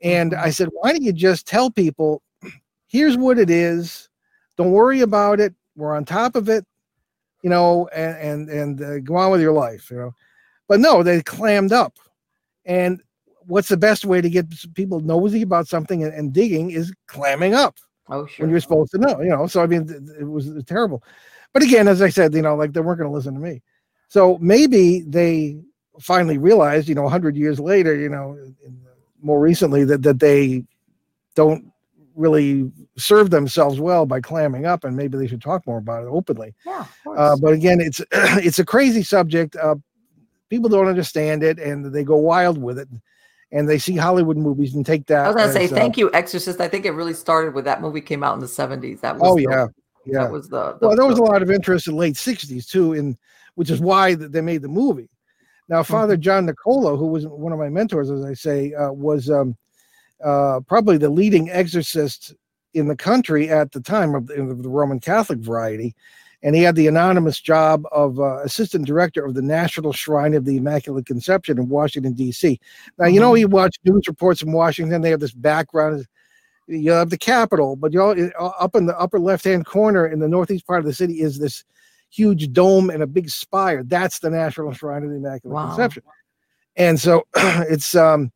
[0.02, 2.20] And I said, why don't you just tell people,
[2.86, 4.10] here's what it is.
[4.56, 5.54] Don't worry about it.
[5.76, 6.66] We're on top of it
[7.44, 10.14] you know, and and and uh, go on with your life, you know.
[10.66, 11.98] But no, they clammed up.
[12.64, 13.02] And
[13.46, 17.54] what's the best way to get people nosy about something and, and digging is clamming
[17.54, 17.76] up
[18.08, 18.44] Oh, sure.
[18.44, 19.46] when you're supposed to know, you know.
[19.46, 21.02] So I mean, it was terrible.
[21.52, 23.62] But again, as I said, you know, like they weren't going to listen to me.
[24.08, 25.58] So maybe they
[26.00, 28.32] finally realized, you know, 100 years later, you know,
[28.64, 28.80] in,
[29.22, 30.64] more recently, that that they
[31.34, 31.72] don't
[32.14, 36.08] really serve themselves well by clamming up, and maybe they should talk more about it
[36.08, 36.54] openly.
[36.66, 36.84] yeah.
[37.16, 39.56] Uh, but again, it's it's a crazy subject.
[39.56, 39.76] Uh,
[40.50, 42.88] people don't understand it, and they go wild with it,
[43.54, 45.24] and they see Hollywood movies and take that.
[45.24, 46.60] I was gonna say as, uh, thank you, Exorcist.
[46.60, 49.00] I think it really started with that movie came out in the seventies.
[49.00, 49.66] That was Oh the- yeah,
[50.04, 50.24] yeah.
[50.24, 52.92] that was the, the well, there was a lot of interest in late '60s too,
[52.92, 53.16] in
[53.54, 55.08] which is why they made the movie.
[55.68, 55.92] Now, Mm-hmm.
[55.92, 59.56] Father John Nicola, who was one of my mentors, as I say, uh, was um,
[60.22, 62.34] uh, probably the leading exorcist
[62.74, 65.94] in the country at the time of the, of the Roman Catholic variety.
[66.44, 70.44] And he had the anonymous job of uh, assistant director of the National Shrine of
[70.44, 72.60] the Immaculate Conception in Washington, D.C.
[72.98, 73.40] Now, you know, Mhm.
[73.40, 76.06] you watch news reports in Washington, they have this background.
[76.68, 80.06] You have the Capitol, but you know, uh, up in the upper left hand corner
[80.06, 81.64] in the northeast part of the city is this
[82.10, 83.82] huge dome and a big spire.
[83.82, 85.66] That's the National Shrine of the Immaculate Wow.
[85.68, 86.02] Conception.
[86.76, 88.30] And so it's um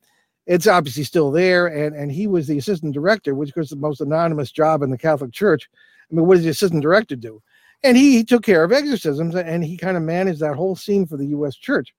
[0.47, 1.66] it's obviously still there.
[1.66, 4.99] And and he was the assistant director, which was the most anonymous job in the
[4.99, 5.68] Catholic Church.
[6.11, 7.42] I mean, what does the assistant director do?
[7.83, 11.17] And he, took care of exorcisms and he kind of managed that whole scene for
[11.17, 11.55] the U.S.
[11.55, 11.95] Church.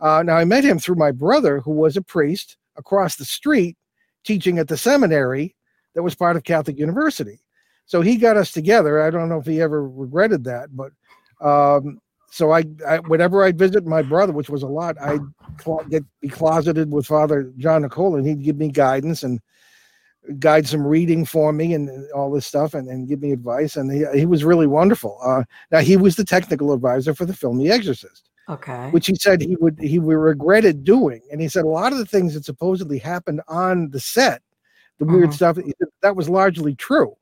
[0.00, 3.76] Uh, now I met him through my brother, who was a priest across the street,
[4.24, 5.56] teaching at the seminary
[5.94, 7.40] that was part of Catholic University.
[7.86, 9.02] So he got us together.
[9.02, 10.92] I don't know if he ever regretted that, but
[11.40, 15.20] um, so I, I whenever I'd visit my brother, which was a lot, I'd
[15.58, 19.40] clo- get be closeted with Father John Nicola, and he'd give me guidance and
[20.38, 23.76] guide some reading for me and all this stuff, and, and give me advice.
[23.76, 25.18] And he, he was really wonderful.
[25.22, 28.90] Uh, now he was the technical advisor for the film The Exorcist Okay.
[28.90, 32.04] which he said he would he regretted doing and he said a lot of the
[32.04, 34.42] things that supposedly happened on the set
[34.98, 35.34] the weird Mhm.
[35.34, 35.58] stuff
[36.02, 37.16] that was largely true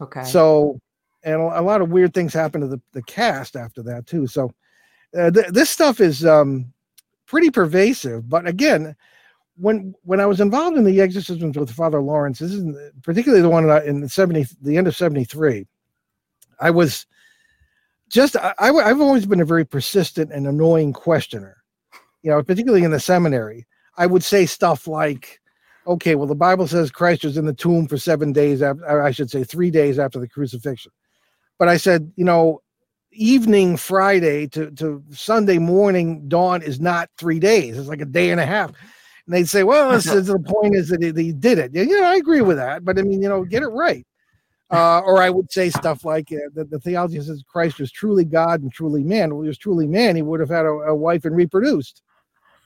[0.00, 0.22] okay.
[0.22, 0.80] so
[1.24, 4.28] and a, a lot of weird things happened to the, the cast after that too
[4.28, 4.48] so
[5.18, 6.72] uh, th- this stuff is um
[7.26, 8.94] pretty pervasive but again
[9.56, 12.64] when when i was involved in the exorcisms with father lawrence this is
[13.02, 15.66] particularly the one in the 70 the end of 73
[16.60, 17.06] i was
[18.08, 21.56] just I, I, have always been a very persistent and annoying questioner.
[22.22, 25.40] You know particularly in the seminary i would say stuff like
[25.86, 29.10] okay well the bible says christ was in the tomb for seven days after i
[29.10, 30.92] should say three days after the crucifixion.
[31.58, 32.62] But i said you know
[33.12, 37.78] evening friday to, to sunday morning dawn is not three days.
[37.78, 38.72] It's like a day and a half
[39.26, 41.82] and they'd say well it's, it's- the point is that he, he did it yeah,
[41.82, 44.06] yeah i agree with that but i mean you know get it right
[44.70, 48.24] uh, or I would say stuff like uh, the, the theology says Christ was truly
[48.24, 49.32] God and truly man.
[49.32, 50.16] Well, he was truly man.
[50.16, 52.02] He would have had a, a wife and reproduced.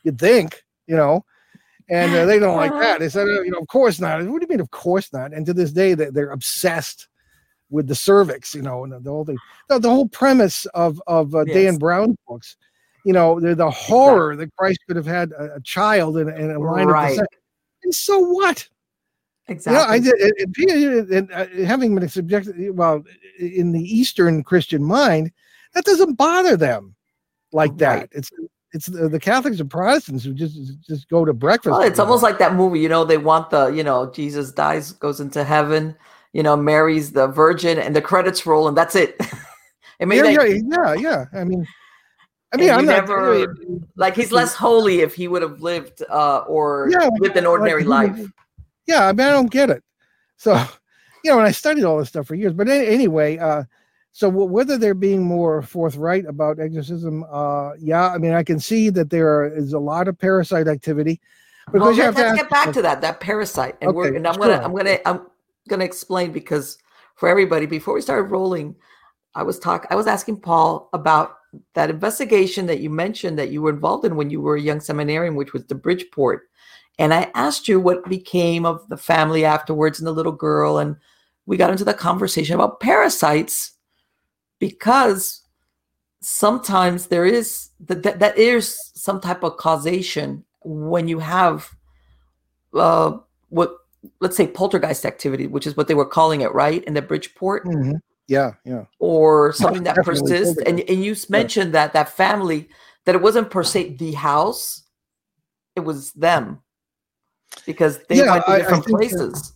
[0.05, 1.25] You'd think, you know,
[1.91, 3.01] and uh, they don't like that.
[3.01, 4.21] They said, uh, you know, of course not.
[4.27, 5.35] What do you mean, of course not?
[5.35, 7.09] And to this day, they, they're obsessed
[7.69, 9.37] with the cervix, you know, and the, the whole thing.
[9.69, 11.79] The, the whole premise of of uh, Dan Yes.
[11.79, 12.57] Brown's books,
[13.09, 16.51] you know, the, the horror that Christ could have had a, a child in, in
[16.51, 17.05] a line Right.
[17.05, 17.29] of descent.
[17.85, 18.69] And so what?
[19.49, 19.81] exactly.
[19.81, 20.15] Yeah, I did.
[20.15, 23.03] And, and and, uh, having been subjected, well,
[23.39, 25.33] in the Eastern Christian mind,
[25.73, 26.95] that doesn't bother them
[27.51, 27.95] like that.
[27.95, 28.09] Right.
[28.13, 28.31] It's
[28.75, 31.73] it's the, the Catholics and Protestants who just just go to breakfast.
[31.73, 34.93] Well, it's almost like that movie, you know, they want the, you know, Jesus dies,
[34.93, 35.97] goes into heaven,
[36.35, 39.19] you know, Mary's the virgin, and the credits roll, and that's it.
[40.01, 41.25] and yeah, yeah, yeah, yeah.
[41.33, 41.67] I mean,
[42.53, 43.07] I mean, I'm not.
[43.07, 43.55] never-
[43.97, 47.83] like he's less holy if he would have lived uh or Yeah, lived an ordinary
[47.83, 48.19] he life.
[48.87, 49.83] Yeah, I mean, I don't get it.
[50.37, 50.55] So,
[51.25, 52.53] you know, and I studied all this stuff for years.
[52.53, 53.65] But anyway, uh,
[54.13, 58.59] so w- whether they're being more forthright about exorcism, uh, yeah, I mean, I can
[58.59, 61.21] see that there is a lot of parasite activity
[61.67, 64.15] because Well, you have to us ask get back to that that parasite, and we're
[64.15, 64.61] and I'm gonna.
[64.65, 65.27] I'm gonna I'm
[65.69, 66.79] gonna explain because
[67.15, 68.77] for everybody before we started rolling,
[69.35, 71.38] I was talk I was asking Paul about
[71.75, 74.81] that investigation that you mentioned that you were involved in when you were a young
[74.81, 76.49] seminarian, which was the Bridgeport,
[76.99, 80.97] and I asked you what became of the family afterwards and the little girl, and
[81.47, 83.73] we got into the conversation about parasites
[84.59, 85.43] because
[86.21, 91.71] sometimes there is that that, that is some type of causation when you have
[92.75, 93.17] uh
[93.51, 93.77] what
[94.21, 97.65] let's say poltergeist activity which is what they were calling it right in the bridgeport
[97.67, 98.01] Mhm.
[98.29, 98.85] Yeah, yeah.
[98.99, 102.69] or something that persists and, and you mentioned that that family
[103.05, 104.85] that it wasn't per se the house
[105.75, 106.61] it was them
[107.67, 109.53] because they Yeah, went to I- I different uh, places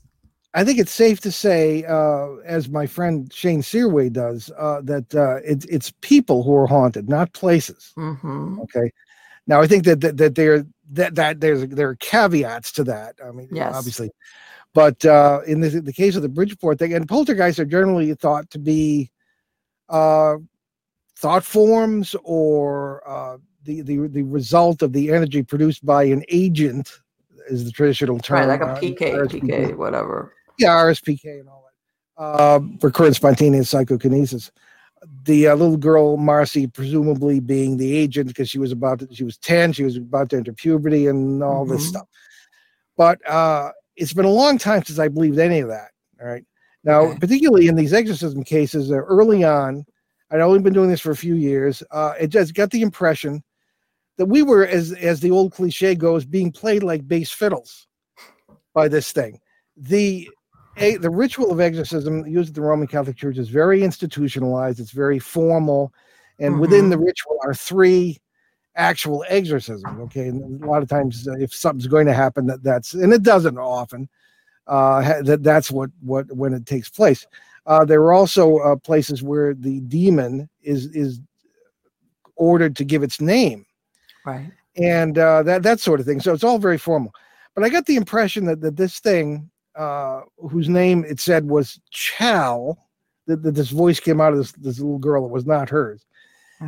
[0.55, 5.15] I think it's safe to say, uh, as my friend Shane Searway does, uh, that
[5.15, 7.93] uh, it's it's people who are haunted, not places.
[7.95, 8.91] hmm Okay.
[9.47, 13.17] Now I think that that, that there that that there's there are caveats to that.
[13.25, 13.75] I mean, Yes.
[13.75, 14.11] obviously,
[14.75, 18.49] but uh, in the the case of the Bridgeport thing, and poltergeists are generally thought
[18.51, 19.11] to be
[19.89, 20.37] uh,
[21.19, 26.91] thought forms or uh, the the the result of the energy produced by an agent,
[27.51, 28.39] is the traditional term.
[28.39, 29.41] right like a uh, pk RSPK.
[29.71, 32.23] pk whatever Yeah, RSPK and all that.
[32.23, 34.51] Uh, recurrent spontaneous psychokinesis.
[35.25, 39.25] The uh, little girl Marcy, presumably being the agent, because she was about to, she
[39.25, 41.89] was ten, she was about to enter puberty and all this Mhm.
[41.89, 42.09] stuff.
[42.97, 45.91] But uh, it's been a long time since I believed any of that.
[46.21, 46.45] All right.
[46.85, 47.19] Now, Okay.
[47.19, 49.85] particularly in these exorcism cases, uh, early on,
[50.31, 51.83] I'd only been doing this for a few years.
[51.91, 53.43] Uh, it just got the impression
[54.17, 57.87] that we were, as as the old cliche goes, being played like bass fiddles
[58.75, 59.39] by this thing.
[59.77, 60.29] The
[60.79, 64.81] a, the ritual of exorcism used at the Roman Catholic Church is very institutionalized.
[64.81, 65.93] It's very formal,
[66.39, 68.19] and within the ritual are three
[68.77, 69.85] actual exorcisms.
[70.01, 73.13] Okay, and a lot of times, uh, if something's going to happen, that that's and
[73.13, 74.09] it doesn't often.
[74.67, 77.27] Uh, that that's what what when it takes place.
[77.67, 81.21] Uh, there are also uh, places where the demon is is
[82.37, 83.65] ordered to give its name
[84.25, 84.51] Right.
[84.77, 86.21] and uh, that that sort of thing.
[86.21, 87.13] So it's all very formal.
[87.55, 91.79] But I got the impression that, that this thing, uh, whose name it said was
[91.91, 92.79] Chow,
[93.27, 95.25] that, that this voice came out of this this little girl.
[95.27, 96.07] It was not hers.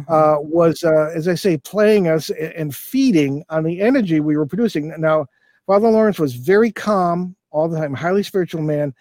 [0.08, 4.46] Uh, was uh, as I say, playing us and feeding on the energy we were
[4.46, 4.92] producing.
[4.98, 5.26] Now,
[5.66, 8.94] Father Lawrence was very calm all the time, highly spiritual man.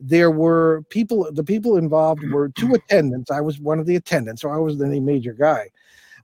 [0.00, 1.30] There were people.
[1.32, 3.30] The people involved were two attendants.
[3.30, 5.68] I was one of the attendants, so I wasn't any major guy.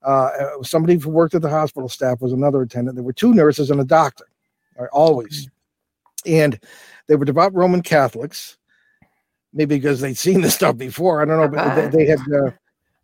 [0.05, 2.95] Uh, uh, somebody who worked at the hospital staff was another attendant.
[2.95, 4.27] There were two nurses and a doctor,
[4.79, 5.49] uh, always,
[6.25, 6.59] and
[7.09, 8.59] they were devout Roman Catholics.
[9.53, 11.22] Maybe because they'd seen this stuff before.
[11.22, 12.20] I don't know, but they, they had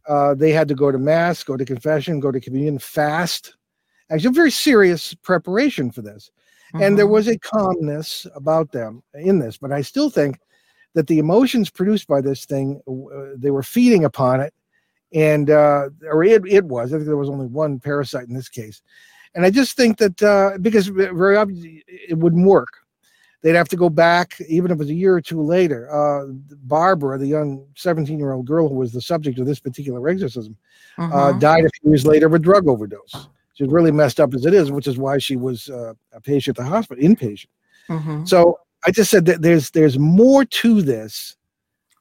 [0.09, 3.57] uh, they had to go to mass, go to confession, go to communion, fast.
[4.11, 6.31] Actually, a very serious preparation for this,
[6.81, 7.11] and there Mhm.
[7.11, 9.57] was a calmness about them in this.
[9.57, 10.39] But I still think
[10.95, 14.53] that the emotions produced by this thing, uh, they were feeding upon it,
[15.13, 16.93] and uh, or it it was.
[16.93, 18.83] I think there was only one parasite in this case,
[19.35, 22.80] and I just think that uh, because very obviously it wouldn't work.
[23.43, 25.91] They'd have to go back, even if it was a year or two later.
[25.91, 26.27] Uh,
[26.65, 30.57] Barbara, the young 17 year old girl who was the subject of this particular exorcism,
[30.99, 31.41] uh, Mhm.
[31.41, 33.29] died a few years later of a drug overdose.
[33.55, 36.59] She's really messed up as it is, which is why she was uh, a patient
[36.59, 37.49] at the hospital, inpatient.
[37.89, 38.29] Mhm.
[38.29, 41.37] So I just said that there's there's more to this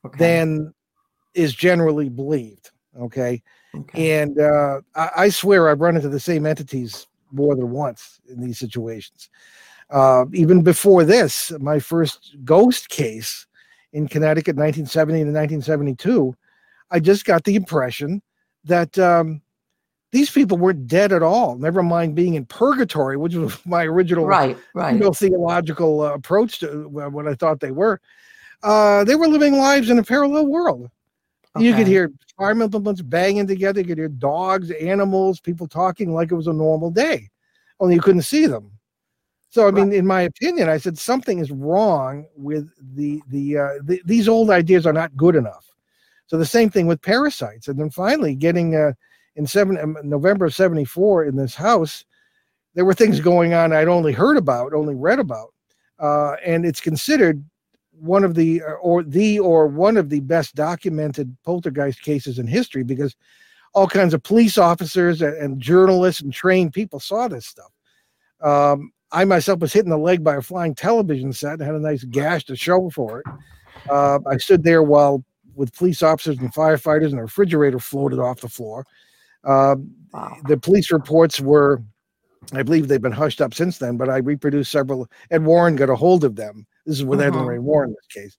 [0.05, 0.17] Okay.
[0.19, 0.73] than
[1.35, 2.71] is generally believed.
[2.99, 3.41] Okay,
[3.75, 4.11] Okay.
[4.19, 8.41] and uh, I, I swear I've run into the same entities more than once in
[8.41, 9.29] these situations.
[9.89, 13.47] Uh, even before this, my first ghost case
[13.93, 16.35] in Connecticut, 1970 to 1972,
[16.91, 18.21] I just got the impression
[18.65, 19.41] that um,
[20.11, 21.55] these people weren't dead at all.
[21.57, 24.57] Never mind being in purgatory, which was my original right.
[24.73, 24.93] Right.
[24.93, 27.99] you know, theological uh, approach to uh, what I thought they were.
[28.61, 30.89] Uh, they were living lives in a parallel world.
[31.57, 33.81] You could hear fire implements banging together.
[33.81, 37.29] You could hear dogs, animals, people talking like it was a normal day,
[37.79, 38.71] only you couldn't see them.
[39.51, 43.69] So, I mean, in my opinion, I said something is wrong with the the, uh,
[43.83, 45.65] the these old ideas are not good enough.
[46.27, 48.93] So the same thing with parasites, and then finally getting uh,
[49.35, 52.05] in seven um, November of '74 in this house,
[52.75, 55.51] there were things going on I'd only heard about, only read about,
[55.97, 57.43] uh, and it's considered
[57.91, 62.45] one of the uh, or the or one of the best documented poltergeist cases in
[62.45, 63.15] history because
[63.73, 67.71] all kinds of police officers and, and journalists and trained people saw this stuff.
[68.41, 71.76] Um, I myself was hit in the leg by a flying television set and had
[71.76, 73.26] a nice gash to show for it.
[73.89, 75.24] Uh, I stood there while
[75.55, 78.86] with police officers and firefighters, and a refrigerator floated off the floor.
[79.43, 79.78] Wow.
[80.47, 81.82] the police reports were,
[82.53, 85.07] I believe they've been hushed up since then, but I reproduced several.
[85.32, 86.66] Ed Warren got a hold of them.
[86.86, 87.47] This is with Ed and Mhm.
[87.47, 88.38] Ray Warren, this case.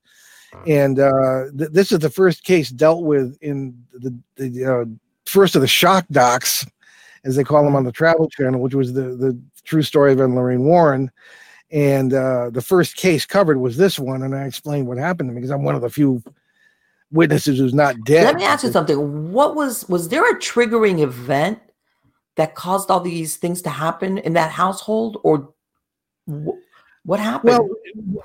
[0.66, 4.84] And uh, th- this is the first case dealt with in the, the uh,
[5.26, 6.66] first of the shock docs,
[7.24, 10.20] as they call them on the Travel Channel, which was the, the true story of
[10.20, 11.10] Ed and Lorraine Warren.
[11.72, 15.34] And uh, the first case covered was this one, and I explained what happened to
[15.34, 16.22] me because I'm one of the few
[17.12, 18.24] witnesses who's not dead.
[18.24, 19.32] Let me ask you something.
[19.32, 21.60] What was was there a triggering event
[22.34, 25.52] that caused all these things to happen in that household, or
[26.28, 26.58] wh-
[27.04, 27.50] what happened?
[27.50, 27.68] Well,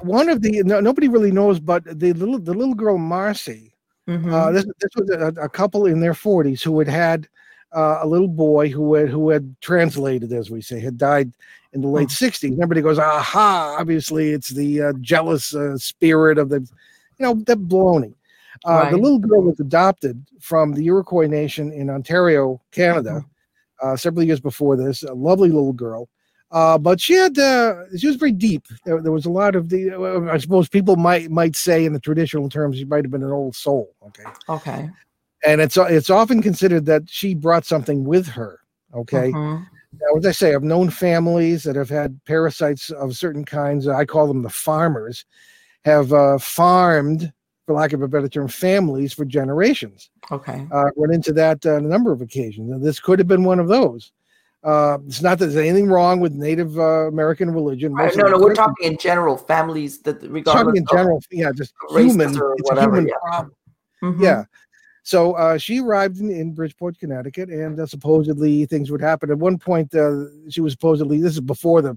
[0.01, 3.73] one of the no, nobody really knows, but the little the little girl Marcy.
[4.07, 4.31] Mhm.
[4.31, 7.27] Uh, this this was a, a couple in their forties who had had
[7.75, 11.31] uh, a little boy who had who had translated, as we say, had died
[11.73, 12.53] in the late sixties.
[12.53, 13.75] Everybody goes, aha!
[13.77, 18.13] Obviously, it's the uh, jealous uh, spirit of the, you know, that baloney.
[18.63, 23.25] Uh, The little girl was adopted from the Iroquois Nation in Ontario, Canada,
[23.81, 25.03] uh, several years before this.
[25.03, 26.07] A lovely little girl.
[26.51, 28.63] Uh, but she had uh, she was very deep.
[28.85, 29.91] There, there was a lot of the.
[29.91, 33.23] uh, I suppose people might might say in the traditional terms, she might have been
[33.23, 33.93] an old soul.
[34.07, 34.89] Okay, okay.
[35.45, 38.59] And it's it's often considered that she brought something with her.
[38.93, 39.65] Okay, Mhm.
[39.99, 43.87] now as I say, I've known families that have had parasites of certain kinds.
[43.87, 45.25] I call them the farmers,
[45.83, 47.31] have uh, farmed,
[47.65, 50.09] for lack of a better term, families for generations.
[50.31, 50.65] Okay.
[50.71, 53.59] Uh, run into that on a number of occasions, and this could have been one
[53.59, 54.11] of those.
[54.63, 57.93] Uh, it's not that there's anything wrong with Native uh, American religion.
[57.93, 59.37] Right, no, no, we're talking in general.
[59.37, 60.53] Families that regardless.
[60.65, 62.35] talking in general, yeah, just human.
[62.41, 63.15] or It's whatever, human yeah.
[63.29, 63.55] problem.
[64.01, 64.21] Mhm.
[64.21, 64.43] Yeah.
[65.05, 69.29] So uh, she arrived in, in Bridgeport, Connecticut, and uh, supposedly things would happen.
[69.29, 71.93] At one point, uh, she was supposedly this is before the,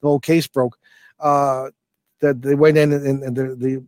[0.00, 0.76] the whole case broke.
[1.20, 1.70] Uh,
[2.20, 3.84] that they went in and, and the, the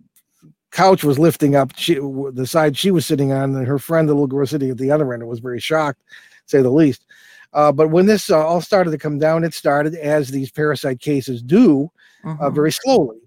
[0.71, 4.14] couch was lifting up she, the side she was sitting on, and her friend, the
[4.14, 6.01] little girl, sitting at the other end, was very shocked,
[6.47, 7.07] say the least.
[7.53, 11.01] Uh, but when this uh, all started to come down, it started as these parasite
[11.01, 11.91] cases do,
[12.25, 12.41] Mhm.
[12.41, 13.18] uh, very slowly.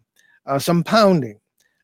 [0.46, 1.38] Uh, some pounding,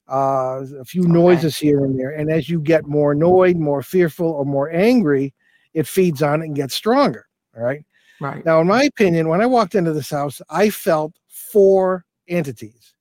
[0.09, 2.11] uh, a few noises here and there.
[2.11, 5.33] And as you get more annoyed, more fearful, or more angry,
[5.73, 7.27] it feeds on it and gets stronger.
[7.55, 7.83] All right.
[8.19, 8.45] right.
[8.45, 12.93] Now, in my opinion, when I walked into this house, I felt four entities.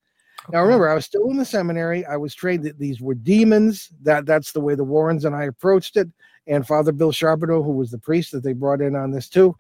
[0.51, 2.07] Now, remember, I was still in the seminary.
[2.07, 3.91] I was trained that these were demons.
[4.03, 6.09] That that's the way the Warrens and I approached it.
[6.47, 9.55] And Father Bill Charbonneau, who was the priest that they brought in on this too.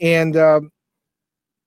[0.00, 0.72] And um,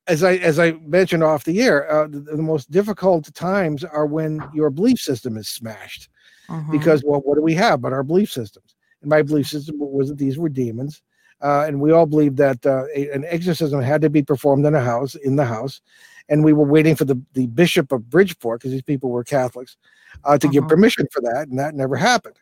[0.07, 4.05] as I as I mentioned off the air, uh, the, the most difficult times are
[4.05, 6.09] when your belief system is smashed
[6.49, 6.71] Mhm.
[6.71, 8.75] because well, what do we have but our belief systems?
[9.01, 11.01] And my belief system was that these were demons,
[11.41, 14.73] uh, and we all believed that uh, a, an exorcism had to be performed in
[14.75, 15.81] a house, in the house,
[16.29, 19.77] and we were waiting for the the bishop of Bridgeport because these people were Catholics
[20.23, 20.69] uh, to give Mhm.
[20.69, 22.37] permission for that, and that never happened.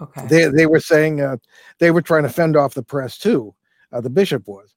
[0.00, 0.26] okay.
[0.26, 1.36] They they were saying uh,
[1.78, 3.54] they were trying to fend off the press too.
[3.92, 4.74] Uh, the bishop was.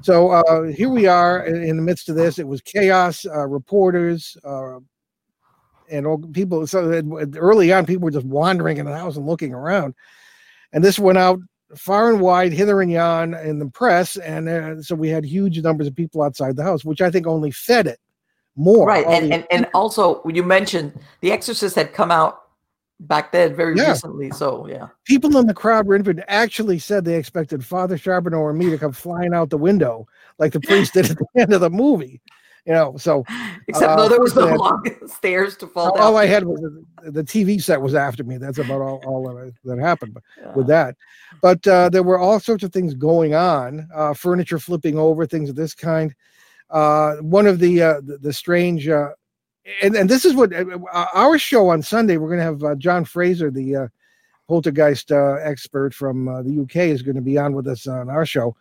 [0.00, 2.38] So uh, here we are in, in the midst of this.
[2.38, 3.26] It was chaos.
[3.26, 4.78] Uh, reporters uh,
[5.90, 6.66] and all people.
[6.66, 7.02] So
[7.36, 9.94] early on, people were just wandering in the house and looking around,
[10.72, 11.40] and this went out
[11.76, 15.60] far and wide, hither and yon in the press, and uh, so we had huge
[15.62, 17.98] numbers of people outside the house, which I think only fed it
[18.58, 18.86] more.
[18.86, 22.47] right and, and and also you mentioned the exorcist had come out
[23.00, 23.90] back then very Yeah.
[23.90, 28.38] recently so yeah people in the crowd were interviewed actually said they expected Father Charbonneau
[28.40, 30.06] or me to come flying out the window
[30.38, 32.20] like the priest did at the end of the movie.
[32.66, 33.24] You know, so
[33.66, 36.44] except Uh, though there was no long stairs to fall all, down all I had
[36.44, 38.36] was the, the TV set was after me.
[38.36, 40.52] That's about all, all that, that happened Yeah.
[40.54, 40.94] with that.
[41.40, 45.48] But uh, there were all sorts of things going on, uh, furniture flipping over, things
[45.48, 46.14] of this kind.
[46.68, 49.12] Uh, one of the uh, the, the strange, uh,
[49.82, 52.16] and and this is what uh, uh, our show on Sunday.
[52.16, 53.88] We're going to have uh, John Fraser, the uh,
[54.48, 58.08] poltergeist uh, expert from uh, the UK, is going to be on with us on
[58.08, 58.56] our show,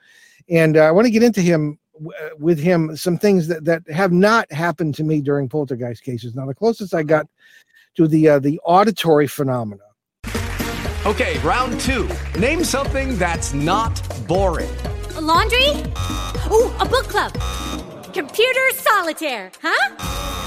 [0.50, 3.66] and uh, I want to get into him w- uh, with him some things that
[3.66, 6.36] that have not happened to me during poltergeist cases.
[6.36, 7.28] Now, the closest I got
[7.96, 9.84] to the uh, the auditory phenomena.
[11.06, 12.10] Okay, round two.
[12.38, 14.70] Name something that's not boring.
[15.16, 15.70] A laundry?
[16.52, 17.34] Ooh, a book club.
[18.14, 20.47] Computer solitaire, huh?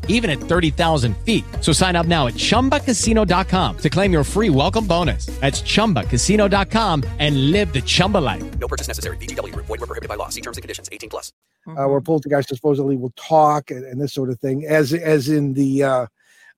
[0.07, 1.43] even at 30,000 feet.
[1.59, 5.25] So sign up now at chumbacasino.com to claim your free welcome bonus.
[5.41, 8.43] That's chumbacasino.com and live the Chumba life.
[8.59, 9.17] No purchase necessary.
[9.17, 9.65] VGW Group.
[9.65, 10.29] Void were prohibited by law.
[10.29, 10.87] See terms and conditions.
[10.91, 11.33] 18 plus.
[11.67, 15.53] uh, where poltergeist supposedly will talk and, and this sort of thing, as as in
[15.53, 16.05] the uh,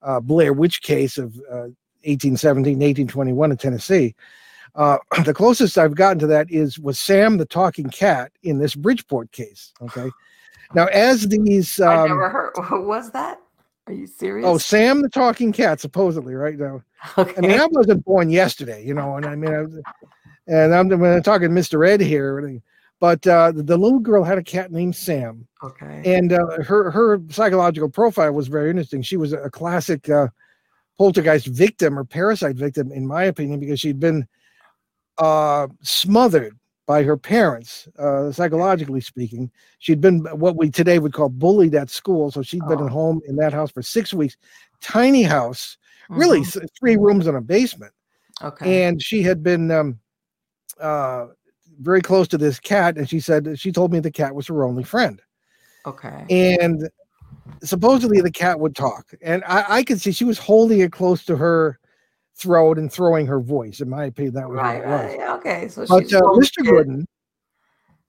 [0.01, 1.69] uh, Bell Witch case of uh,
[2.05, 4.15] 1817, 1821 in Tennessee.
[4.75, 8.75] Uh, the closest I've gotten to that is was Sam the talking cat in this
[8.75, 9.73] Bridgeport case.
[9.81, 10.09] Okay,
[10.73, 13.39] now as these, i um, never heard what was that
[13.87, 16.81] are you serious oh Sam the talking cat, supposedly right now.
[17.17, 17.33] okay.
[17.37, 19.77] I mean, I wasn't born yesterday, you know, and I mean, I was,
[20.47, 21.85] and I'm when I'm talking Mr.
[21.85, 22.61] Ed here,
[23.01, 26.91] but uh, the, the little girl had a cat named Sam okay and uh, her
[26.91, 29.01] her psychological profile was very interesting.
[29.01, 30.27] She was a classic uh,
[30.97, 34.27] poltergeist victim or parasite victim, in my opinion, because she'd been
[35.17, 39.49] uh, smothered by her parents, uh, psychologically speaking.
[39.79, 42.85] She'd been what we today would call bullied at school, so she'd been Oh.
[42.85, 44.35] at home in that house for six weeks.
[44.81, 45.77] Tiny house,
[46.09, 46.63] really, Mhm.
[46.63, 47.93] s- three rooms and a basement
[48.41, 49.99] okay and she had been um,
[50.79, 51.27] uh,
[51.79, 54.63] very close to this cat and she said she told me the cat was her
[54.63, 55.21] only friend
[55.85, 56.89] okay and
[57.61, 61.23] supposedly the cat would talk and i, I could see she was holding it close
[61.25, 61.77] to her
[62.35, 65.17] throat and throwing her voice in my opinion that was right what it was.
[65.17, 67.05] right okay so but uh, mr Goodin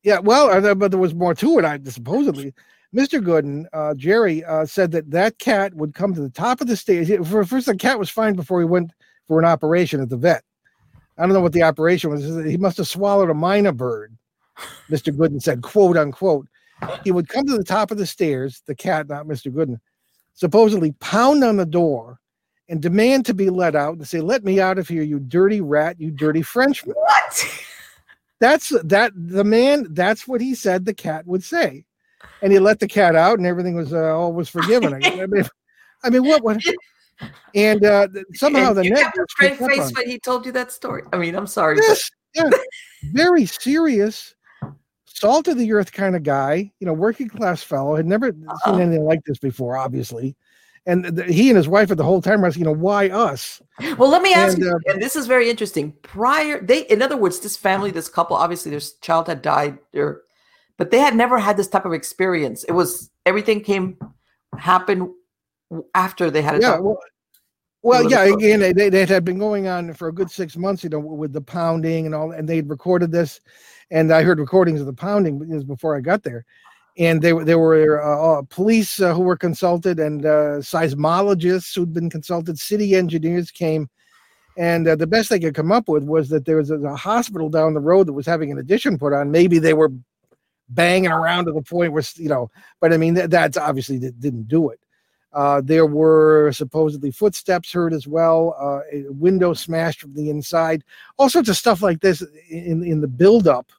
[0.02, 2.52] yeah well there- but there was more to it i supposedly.
[2.94, 6.68] Mr Goodin uh, jerry uh, said that that cat would come to the top of
[6.68, 8.92] the stairs for first the cat was fine before he went
[9.26, 10.44] for an operation at the vet.
[11.18, 14.16] I don't know what the operation was he must have swallowed a minor bird
[14.88, 16.46] mr Goodin said quote unquote.
[17.02, 19.78] He would come to the top of the stairs the cat not mr gooden
[20.34, 22.18] supposedly pound on the door
[22.68, 25.60] and demand to be let out and say let me out of here you dirty
[25.60, 27.60] rat you dirty frenchman what
[28.40, 29.86] That's that the man.
[29.90, 31.84] That's what he said the cat would say,
[32.42, 34.92] and he let the cat out, and everything was uh, all was forgiven.
[34.92, 35.44] I mean,
[36.02, 36.60] I mean, what what?
[37.54, 40.72] And uh, somehow And the you kept a straight face when he told you that
[40.72, 41.04] story.
[41.12, 41.78] I mean, I'm sorry.
[41.80, 42.50] Yes, yeah,
[43.12, 44.34] very serious,
[45.04, 46.72] salt of the earth kind of guy.
[46.80, 47.94] You know, working class fellow.
[47.94, 48.72] Had never Uh-huh.
[48.72, 50.36] seen anything like this before, obviously.
[50.86, 53.08] And th- he and his wife at the whole time were asking, you know, why
[53.08, 53.62] us?
[53.96, 55.92] Well, let me ask And, you, uh, and this is very interesting.
[56.02, 60.22] Prior, they, in other words, this family, this couple, obviously, their child had died, or,
[60.76, 62.64] but they had never had this type of experience.
[62.64, 63.96] It was everything came
[64.58, 65.10] happened
[65.94, 66.98] after they had a Yeah, well,
[67.82, 68.24] well, yeah.
[68.24, 71.32] Again, they, they had been going on for a good six months, you know, with
[71.32, 73.40] the pounding and all, and they'd recorded this,
[73.90, 76.44] and I heard recordings of the pounding but it was before I got there,
[76.96, 81.92] and they there were uh, uh, police uh, who were consulted and uh, seismologists who'd
[81.92, 83.88] been consulted, city engineers came,
[84.56, 86.96] and uh, the best they could come up with was that there was a, a
[86.96, 89.30] hospital down the road that was having an addition put on.
[89.30, 89.90] Maybe they were
[90.68, 94.20] banging around to the point where you know, but I mean that, that's obviously that
[94.20, 94.78] didn't do it.
[95.32, 98.54] Uh, there were supposedly footsteps heard as well,
[98.92, 100.84] a window smashed from the inside,
[101.18, 103.72] all sorts of stuff like this in in the build-up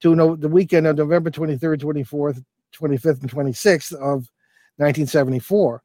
[0.00, 2.44] to no, the weekend of November 23rd, 24th,
[2.78, 4.28] 25th, and 26th of
[4.76, 5.82] 1974.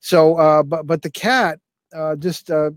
[0.00, 1.58] So, uh, but but the cat
[1.94, 2.70] uh, just uh,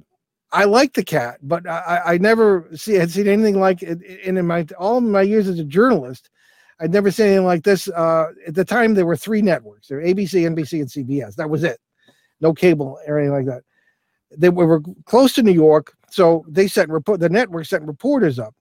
[0.51, 3.99] I like the cat, but I, I never see had seen anything like it.
[4.25, 6.29] And in my all my years as a journalist,
[6.79, 7.87] I'd never seen anything like this.
[7.89, 11.35] Uh, at the time, there were three networks: there were ABC, NBC, and CBS.
[11.35, 11.79] That was it.
[12.41, 13.63] No cable or anything like that.
[14.35, 17.19] They were, close to New York, so they sent report.
[17.19, 18.55] The network sent reporters up,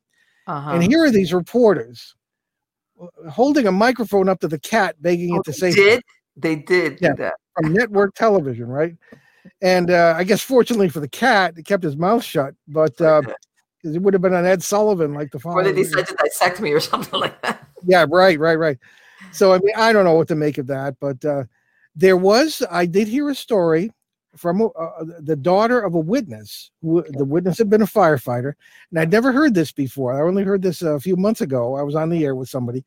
[0.47, 0.73] Uh-huh.
[0.73, 2.15] and here are these reporters
[3.31, 6.03] holding a microphone up to the cat, begging Oh, it to say did
[6.37, 7.11] they did Yeah.
[7.11, 7.35] do that?
[7.57, 8.97] from network television, right?
[9.63, 13.27] And uh, I guess fortunately for the cat, it kept his mouth shut, but because
[13.83, 16.73] it would have been on Ed Sullivan like the Or they decided to dissect me
[16.73, 17.67] or something like that.
[17.85, 18.79] Yeah, right, right, right.
[19.33, 21.45] So I mean, I don't know what to make of that, but uh,
[21.95, 23.93] there was I did hear a story
[24.37, 26.71] from uh, the daughter of a witness.
[26.83, 28.55] Who, the witness had been a firefighter,
[28.91, 30.13] and I'd never heard this before.
[30.13, 31.77] I only heard this a few months ago.
[31.77, 32.85] I was on the air with somebody,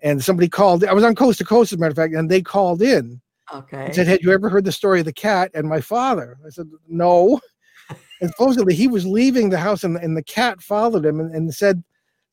[0.00, 0.84] and somebody called.
[0.84, 3.20] I was on coast to coast, as a matter of fact, and they called in
[3.52, 3.86] Okay.
[3.86, 6.50] and said, "Had you ever heard the story of the cat and my father?" I
[6.50, 7.40] said, "No."
[8.20, 11.54] and supposedly he was leaving the house, and, and the cat followed him and, and
[11.54, 11.82] said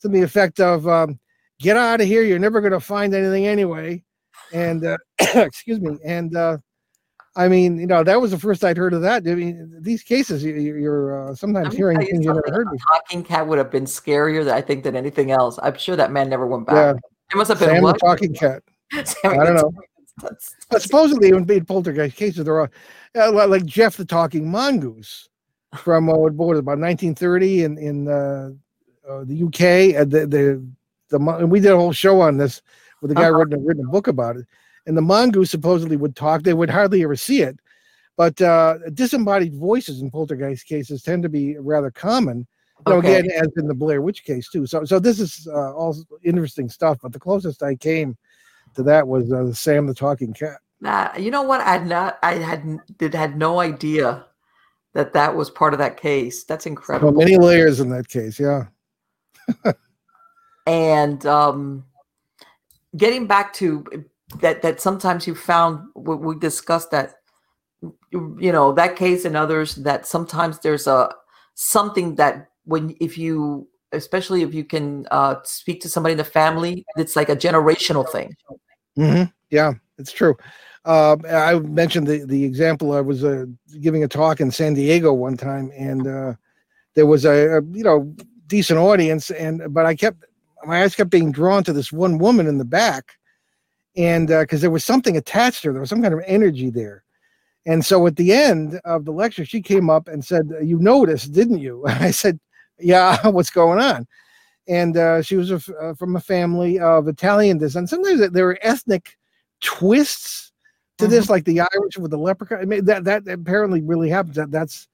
[0.01, 1.19] to the effect of, um,
[1.59, 2.23] "Get out of here!
[2.23, 4.03] You're never going to find anything anyway."
[4.53, 4.97] And uh,
[5.35, 6.57] excuse me, and uh,
[7.35, 9.25] I mean, you know, that was the first I'd heard of that.
[9.27, 12.71] I mean, these cases, you, you're uh, sometimes hearing you things you never heard a
[12.71, 12.77] before.
[12.97, 15.57] talking cat would have been scarier, than I think, than anything else.
[15.61, 16.95] I'm sure that man never went back.
[16.95, 16.99] Yeah.
[17.31, 17.99] It must have been Sam what?
[17.99, 18.63] talking cat.
[18.93, 19.71] I don't know.
[20.21, 22.69] That's- But supposedly, in being poltergeist cases, there are
[23.15, 25.29] uh, like Jeff the talking mongoose
[25.77, 28.49] from uh, what was it, about 1930 in in uh,
[29.09, 30.09] uh, the UK.
[30.09, 30.67] The the
[31.09, 32.61] the and we did a whole show on this
[33.01, 33.37] with a guy Uh-huh.
[33.37, 34.45] written written a book about it.
[34.89, 36.41] And the mongoose supposedly would talk.
[36.41, 37.59] They would hardly ever see it,
[38.17, 42.47] but uh, disembodied voices in poltergeist cases tend to be rather common.
[42.87, 43.19] Okay.
[43.19, 44.65] again, as in the Bell Witch case too.
[44.65, 46.97] So, so this is uh, all interesting stuff.
[47.03, 48.17] But the closest I came
[48.73, 50.57] to that was uh, Sam the Talking Cat.
[50.81, 51.61] Nah, you know what?
[51.61, 52.17] I had not.
[52.23, 54.25] I had did had no idea
[54.93, 56.45] that that was part of that case.
[56.45, 57.11] That's incredible.
[57.11, 58.63] many layers in that case, yeah.
[60.65, 61.85] and um,
[62.97, 63.85] getting back to
[64.41, 67.15] that, that sometimes you found we, we discussed that
[68.11, 71.13] you know that case and others that sometimes there's a
[71.55, 76.23] something that when if you especially if you can uh, speak to somebody in the
[76.23, 78.35] family it's like a generational thing
[78.97, 79.23] mm-hmm.
[79.49, 80.35] Yeah, it's true.
[80.85, 82.93] Um, I mentioned the the example.
[82.93, 83.45] I was uh,
[83.81, 86.33] giving a talk in San Diego one time, and uh,
[86.95, 88.15] there was a, a you know
[88.47, 90.23] decent audience, and but I kept
[90.65, 93.17] my eyes kept being drawn to this one woman in the back,
[93.99, 97.03] and because there was something attached to her, there was some kind of energy there.
[97.65, 101.33] And so at the end of the lecture, she came up and said, "You noticed,
[101.33, 102.39] didn't you?" I said,
[102.79, 104.07] "Yeah, what's going on?"
[104.69, 107.89] And uh, she was a uh, from a family of Italian descent.
[107.89, 109.17] Sometimes there were ethnic
[109.59, 110.53] twists
[110.97, 112.59] to this, like the Irish with the leprechaun.
[112.59, 114.37] I mean, that that apparently really happens.
[114.37, 114.87] That that's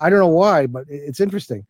[0.00, 1.66] I don't know why, but it's interesting.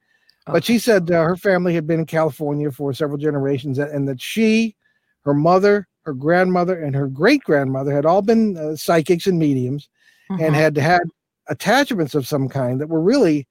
[0.47, 4.21] But she said uh, her family had been in California for several generations, and that
[4.21, 4.77] she,
[5.25, 9.89] her mother, her grandmother, and her great grandmother had all been uh, psychics and mediums,
[10.31, 10.41] Mhm.
[10.47, 11.03] and had had
[11.49, 13.47] attachments of some kind that were really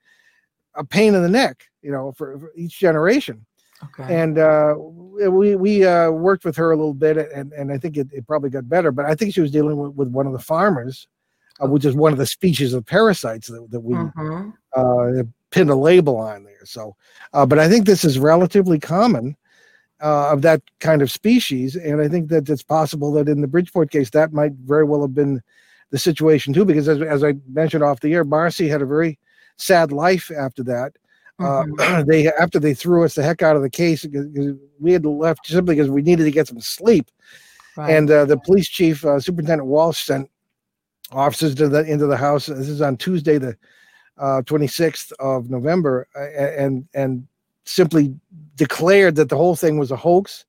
[0.76, 3.46] a pain in the neck, you know, for, for each generation
[3.84, 7.78] okay and uh, we we uh, worked with her a little bit, and and I
[7.78, 8.92] think it, it probably got better.
[8.92, 11.08] But I think she was dealing with, with one of the farmers,
[11.62, 14.54] uh, which is one of the species of parasites that, that we Mhm.
[14.76, 16.66] uh, pinned a label on there.
[16.66, 16.96] So,
[17.34, 19.36] uh, but I think this is relatively common,
[20.02, 21.76] uh, of that kind of species.
[21.76, 25.02] And I think that it's possible that in the Bridgeport case, that might very well
[25.02, 25.42] have been
[25.92, 29.18] the situation too, because as, as I mentioned off the air, Marcy had a very
[29.58, 30.94] sad life after that.
[31.40, 31.80] Mm-hmm.
[31.80, 34.28] Uh, they after they threw us the heck out of the case because
[34.80, 37.10] we had left simply because we needed to get some sleep.
[37.78, 37.92] Right.
[37.92, 40.30] And uh, the police chief, uh, Superintendent Walsh, sent
[41.12, 42.46] officers to the into the house.
[42.46, 43.58] This is on Tuesday, the
[44.18, 47.28] 26th uh, of November, and and
[47.66, 48.16] simply
[48.56, 50.46] declared that the whole thing was a hoax.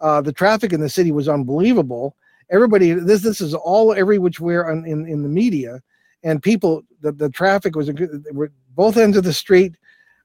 [0.00, 2.16] Uh, the traffic in the city was unbelievable.
[2.50, 5.80] Everybody, this this is all every which where in, in, in the media,
[6.22, 6.82] and people.
[7.00, 7.90] The, the traffic was
[8.32, 9.76] were both ends of the street,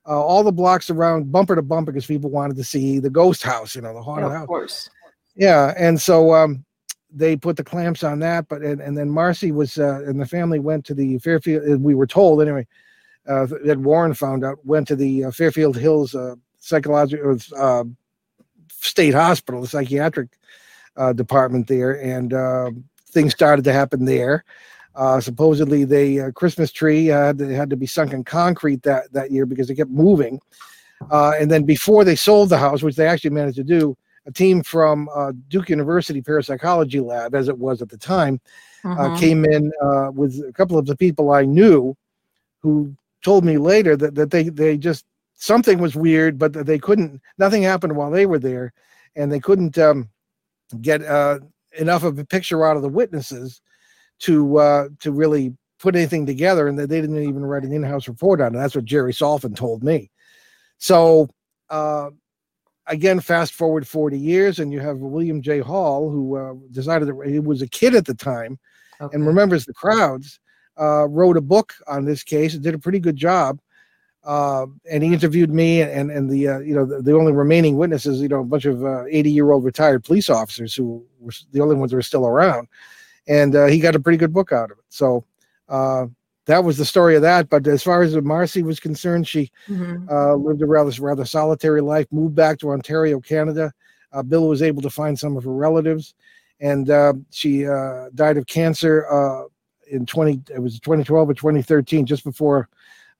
[0.07, 3.43] uh, all the blocks around, bumper to bumper, because people wanted to see the ghost
[3.43, 4.43] house, you know, the haunted yeah, house.
[4.43, 4.89] Of course.
[5.35, 6.65] Yeah, and so um,
[7.11, 10.25] they put the clamps on that, but and, and then Marcy was uh, and the
[10.25, 11.81] family went to the Fairfield.
[11.81, 12.65] We were told anyway
[13.29, 17.83] uh, that Warren found out went to the uh, Fairfield Hills uh, psychological uh,
[18.69, 20.29] state hospital, the psychiatric
[20.97, 22.71] uh, department there, and uh,
[23.09, 24.43] things started to happen there.
[24.95, 29.11] Uh, supposedly, the uh, Christmas tree had to, had to be sunk in concrete that,
[29.13, 30.39] that year because it kept moving.
[31.11, 34.31] Uh, and then before they sold the house, which they actually managed to do, a
[34.31, 35.07] team from
[35.47, 38.41] Duke University Parapsychology Lab, as it was at the time,
[38.83, 39.17] uh-huh.
[39.17, 39.71] came in
[40.13, 41.95] with a couple of the people I knew
[42.59, 42.93] who
[43.23, 45.05] told me later that, that they, they just
[45.35, 47.21] something was weird, but they couldn't.
[47.37, 48.73] Nothing happened while they were there,
[49.15, 50.09] and they couldn't um,
[50.81, 51.39] get uh,
[51.77, 53.61] enough of a picture out of the witnesses
[54.19, 58.07] to uh, to really put anything together, and that they didn't even write an in-house
[58.07, 58.57] report on it.
[58.57, 60.11] That's what Jerry Solfvin told me.
[60.77, 61.27] So.
[61.69, 62.09] Uh,
[62.87, 65.59] again, fast forward 40 years, and you have William J.
[65.59, 68.57] Hall, who uh, decided that he was a kid at the time
[68.99, 69.15] okay.
[69.15, 70.39] and remembers the crowds,
[70.79, 73.59] uh, wrote a book on this case and did a pretty good job.
[74.23, 77.77] Uh, and he interviewed me and and the uh, you know the, the, only remaining
[77.77, 81.31] witnesses you know a bunch of 80 uh, year old retired police officers who were
[81.53, 82.67] the only ones that were still around
[83.29, 85.23] and uh, he got a pretty good book out of it so
[85.69, 86.05] uh,
[86.47, 90.43] that was the story of that but as far as Marcy was concerned she mm-hmm.
[90.45, 93.71] lived a rather rather solitary life moved back to Ontario Canada
[94.27, 96.13] Bill was able to find some of her relatives
[96.59, 96.91] and
[97.31, 99.05] she died of cancer
[99.89, 102.69] in 20 it was 2012 or 2013 just before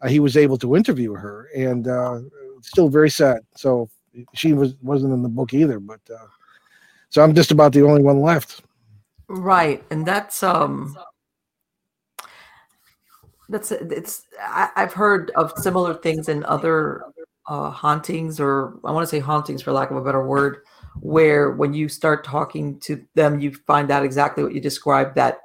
[0.02, 2.22] uh, he was able to interview her, and uh,
[2.62, 3.40] still very sad.
[3.56, 3.90] So
[4.34, 6.28] she was wasn't in the book either, but uh,
[7.10, 8.62] so I'm just about the only one left.
[9.28, 10.98] Right, and that's um,
[13.50, 14.24] that's it's.
[14.42, 17.04] I, have heard of similar things in other
[17.48, 20.60] uh, hauntings, or I want to say hauntings for lack of a better word,
[21.02, 25.40] where when you start talking to them, you find out exactly what you described that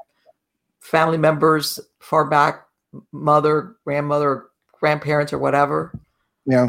[0.85, 2.67] family members far back
[3.11, 4.47] mother, grandmother,
[4.79, 5.99] grandparents, or whatever.
[6.47, 6.69] Yeah.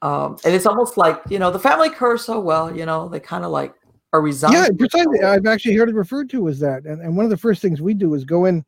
[0.00, 2.28] Um, and it's almost like you know the family curse.
[2.28, 3.74] Oh well, you know they kind of like
[4.12, 4.54] are resigned.
[4.54, 5.20] Yeah, precisely.
[5.20, 6.84] I've actually heard it referred to as that.
[6.84, 8.64] And, and one of the first things we do is go in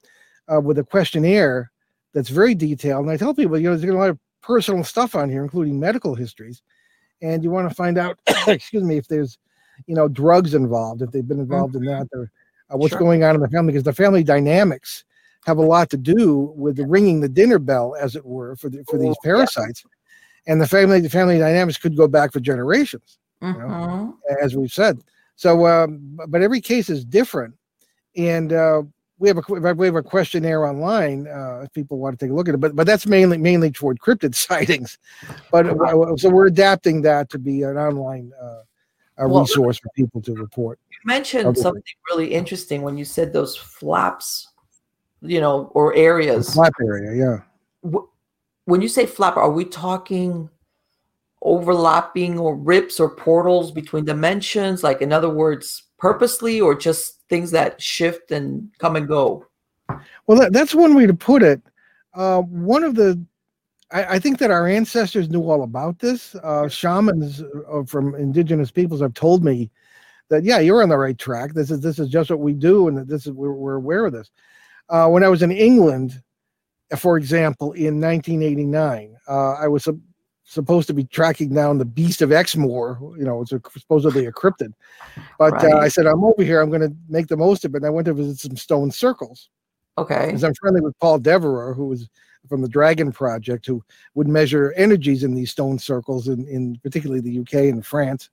[0.53, 1.71] uh, with a questionnaire
[2.13, 3.05] that's very detailed.
[3.05, 5.81] And I tell people, you know, there's a lot of personal stuff on here, including
[5.81, 6.63] medical histories,
[7.21, 9.39] and you want to find out, excuse me, if there's,
[9.87, 11.89] you know, drugs involved, if they've been involved mm-hmm.
[11.89, 12.31] in that, or
[12.79, 13.01] what's sure.
[13.01, 15.05] going on in the family, because the family dynamics
[15.47, 18.69] have a lot to do with the ringing the dinner bell, as it were, for
[18.69, 19.85] the, for these parasites.
[20.47, 23.61] And the family the family dynamics could go back for generations, mm-hmm.
[23.61, 24.45] you know, mm-hmm.
[24.45, 25.01] as we've said.
[25.37, 27.55] So, um, but every case is different,
[28.17, 28.83] and uh,
[29.19, 32.35] we have a we have a questionnaire online uh, if people want to take a
[32.35, 32.59] look at it.
[32.59, 34.99] But but that's mainly mainly toward cryptid sightings.
[35.51, 40.35] But uh, so we're adapting that to be an online uh, resource for people to
[40.35, 40.79] report.
[41.05, 44.49] Mentioned something really interesting when you said those flaps
[45.25, 46.55] you know, or areas.
[46.55, 47.43] Flap area,
[47.83, 47.99] yeah.
[48.67, 50.49] When you say flap, are we talking
[51.43, 54.83] overlapping or rips or portals between dimensions?
[54.83, 59.47] Like, in other words, purposely or just things that shift and come and go?
[60.27, 61.61] Well, that, that's one way to put it.
[62.15, 63.21] Uh, one of the,
[63.91, 66.35] I, I, think that our ancestors knew all about this.
[66.37, 69.71] Uh, shamans uh, from indigenous peoples have told me
[70.31, 71.55] that, yeah, you're on the right track.
[71.55, 74.07] This is this is just what we do, and that this is we're, we're aware
[74.07, 74.31] of this.
[74.89, 76.23] Uh, when I was in England,
[76.97, 79.89] for example, in 1989, uh, I was
[80.45, 82.99] supposed to be tracking down the Beast of Exmoor.
[83.19, 84.73] You know, it's a, supposedly a cryptid.
[85.39, 85.73] But right.
[85.73, 86.61] uh, I said, I'm over here.
[86.61, 87.79] I'm going to make the most of it.
[87.79, 89.49] And I went to visit some stone circles.
[89.97, 90.27] Okay.
[90.27, 92.09] Because I'm friendly with Paul Devereux, who was
[92.49, 93.83] from the Dragon Project, who
[94.15, 98.29] would measure energies in these stone circles, in, in particularly the UK and France.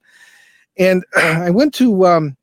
[0.77, 2.37] And I went to um,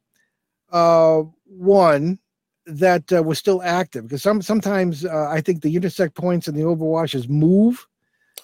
[0.70, 2.18] uh, one
[2.66, 6.56] that uh, was still active because some sometimes uh, I think the intersect points and
[6.56, 7.86] the overwashes move.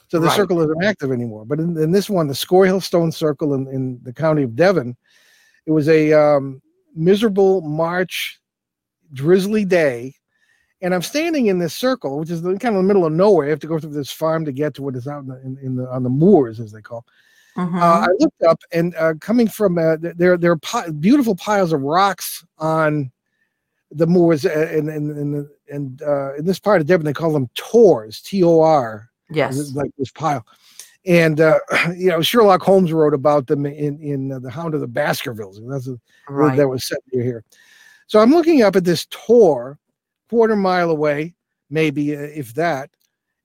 [0.08, 0.36] So the Right.
[0.36, 1.44] circle isn't active anymore.
[1.44, 4.96] But in, in this one, the Scorhill Stone Circle in, in the county of Devon,
[5.66, 6.62] it was a um,
[6.94, 8.40] miserable March,
[9.12, 10.14] drizzly day.
[10.82, 13.46] And I'm standing in this circle, which is the, kind of the middle of nowhere.
[13.46, 15.40] I have to go through this farm to get to what is out in the,
[15.40, 17.06] in, in the on the moors, as they call.
[17.56, 17.80] Mhm.
[17.80, 21.72] Uh, I looked up, and uh, coming from uh, there, there are pi- beautiful piles
[21.72, 23.12] of rocks on
[23.92, 27.32] the moors, uh, and and and and uh, in this part of Devon, they call
[27.32, 29.72] them tors, T O R, yes.
[29.74, 30.44] like this pile.
[31.06, 31.58] And uh,
[31.96, 35.60] you know, Sherlock Holmes wrote about them in in uh, the Hound of the Baskervilles.
[35.68, 35.96] That's a,
[36.28, 36.56] Right.
[36.56, 37.44] that was set near here.
[38.08, 39.78] So I'm looking up at this tor,
[40.28, 41.34] quarter mile away,
[41.70, 42.90] maybe uh, if that.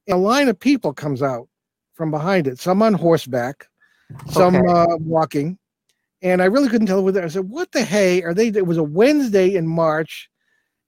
[0.08, 1.48] And a line of people comes out
[1.94, 2.58] from behind it.
[2.58, 3.68] Some on horseback,
[4.30, 4.66] some Okay.
[4.68, 5.58] uh, walking,
[6.22, 8.78] and I really couldn't tell whether I said, "What the hey are they?" It was
[8.78, 10.30] a Wednesday in March,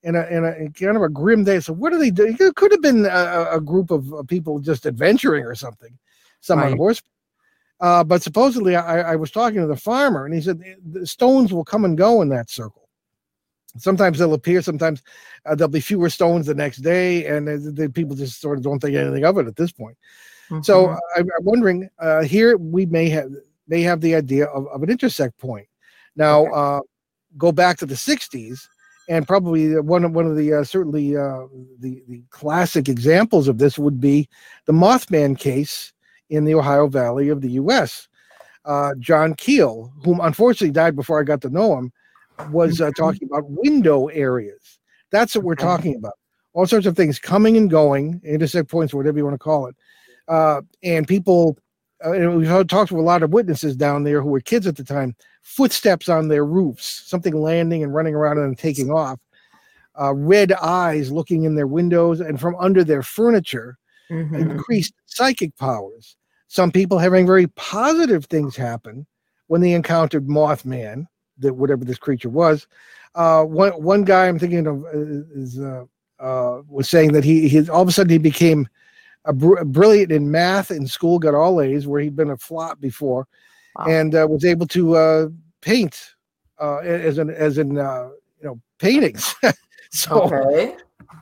[0.05, 1.61] and a, and a kind of a grim day.
[1.61, 2.37] So what are they doing?
[2.39, 5.97] It could have been a, a- group of people just adventuring or something.
[6.41, 6.77] Some on Right.
[6.77, 7.09] horseback.
[7.81, 10.61] Uh, but supposedly, I, I was talking to the farmer, and he said
[10.93, 12.89] the stones will come and go in that circle.
[13.79, 15.03] Sometimes they'll appear, sometimes
[15.47, 18.63] uh, there'll be fewer stones the next day, and uh, the people just sort of
[18.63, 19.97] don't think anything of it at this point.
[20.61, 20.99] So Mhm.
[21.17, 23.31] I, I'm wondering uh, here we may have
[23.69, 25.67] may have the idea of, of an intersect point.
[26.17, 26.53] Now Okay.
[26.55, 26.81] uh,
[27.39, 28.69] go back to the '60s,
[29.09, 31.47] and probably one of one of the uh, certainly uh,
[31.81, 34.29] the the classic examples of this would be
[34.67, 35.93] the Mothman case
[36.31, 38.09] in the Ohio Valley of the U.S.
[38.65, 41.93] Uh, John Keel, whom unfortunately died before I got to know him,
[42.51, 44.79] was uh, talking about window areas.
[45.11, 46.15] That's what we're talking about.
[46.55, 49.77] All sorts of things coming and going, intersect points, whatever you want to call it.
[50.29, 51.59] Uh, and people,
[52.05, 54.77] uh, and we've talked to a lot of witnesses down there who were kids at
[54.77, 55.15] the time.
[55.43, 59.19] Footsteps on their roofs, something landing and running around and then taking off.
[60.01, 63.77] Uh, red eyes looking in their windows and from under their furniture
[64.11, 64.41] Mhm.
[64.41, 66.17] increased psychic powers.
[66.49, 69.07] Some people having very positive things happen
[69.47, 71.07] when they encountered Mothman,
[71.39, 72.67] that whatever this creature was.
[73.15, 74.89] Uh, one one guy I'm thinking of uh,
[75.35, 75.85] is uh,
[76.21, 78.69] uh, was saying that he he all of a sudden he became
[79.25, 82.81] a br- brilliant in math in school, got all A's where he'd been a flop
[82.81, 83.27] before,
[83.77, 83.87] Wow.
[83.87, 85.29] and uh, was able to uh,
[85.63, 86.15] paint
[86.61, 88.11] uh, as in as in uh,
[88.41, 89.35] you know paintings.
[89.91, 90.77] so okay.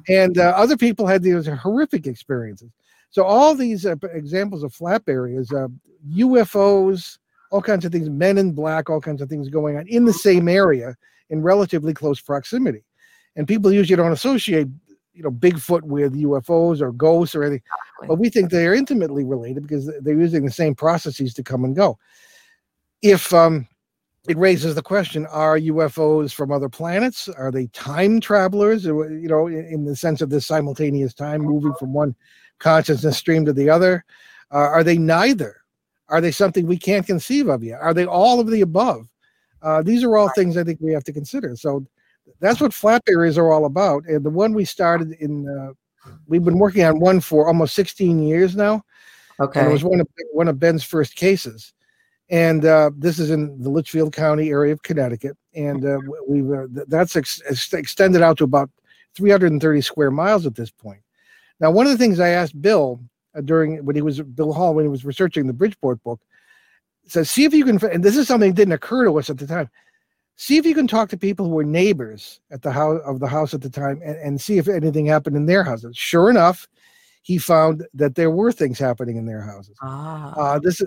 [0.09, 2.70] and uh, other people had these horrific experiences.
[3.11, 5.68] So all these uh, examples of flap areas, uh,
[6.14, 7.18] UFOs,
[7.51, 10.12] all kinds of things, men in black, all kinds of things going on in the
[10.12, 10.96] same area
[11.30, 12.84] in relatively close proximity,
[13.36, 14.68] and people usually don't associate,
[15.12, 17.62] you know, Bigfoot with UFOs or ghosts or anything,
[18.06, 21.64] but we think they are intimately related because they're using the same processes to come
[21.64, 21.98] and go.
[23.02, 23.66] If um,
[24.28, 27.28] it raises the question are UFOs from other planets?
[27.28, 28.86] Are they time travelers?
[28.86, 32.14] Or, You know, in, in the sense of this simultaneous time moving from one
[32.58, 34.04] consciousness stream to the other?
[34.52, 35.56] Uh, are they neither?
[36.08, 37.80] Are they something we can't conceive of yet?
[37.80, 39.08] Are they all of the above?
[39.62, 41.56] Uh, these are all things I think we have to consider.
[41.56, 41.86] So
[42.41, 44.05] that's what flap areas are all about.
[44.07, 45.73] And the one we started in, uh,
[46.27, 48.83] we've been working on one for almost 16 years now.
[49.41, 49.61] Okay.
[49.61, 51.73] And it was one of one of Ben's first cases.
[52.29, 55.99] And uh, this is in the Litchfield County area of Connecticut, and uh,
[56.29, 58.71] we've uh, that's ex- ex- extended out to about
[59.16, 61.01] 330 square miles at this point.
[61.59, 63.01] Now, one of the things I asked Bill
[63.35, 66.21] uh, during when he was Bill Hall when he was researching the Bridgeport book
[67.07, 67.85] says, see if you can.
[67.91, 69.68] And this is something that didn't occur to us at the time.
[70.41, 73.26] See if you can talk to people who were neighbors at the house of the
[73.26, 75.95] house at the time, and, and see if anything happened in their houses.
[75.99, 76.66] Sure enough,
[77.20, 79.76] he found that there were things happening in their houses.
[79.82, 80.32] ah.
[80.32, 80.82] Uh, this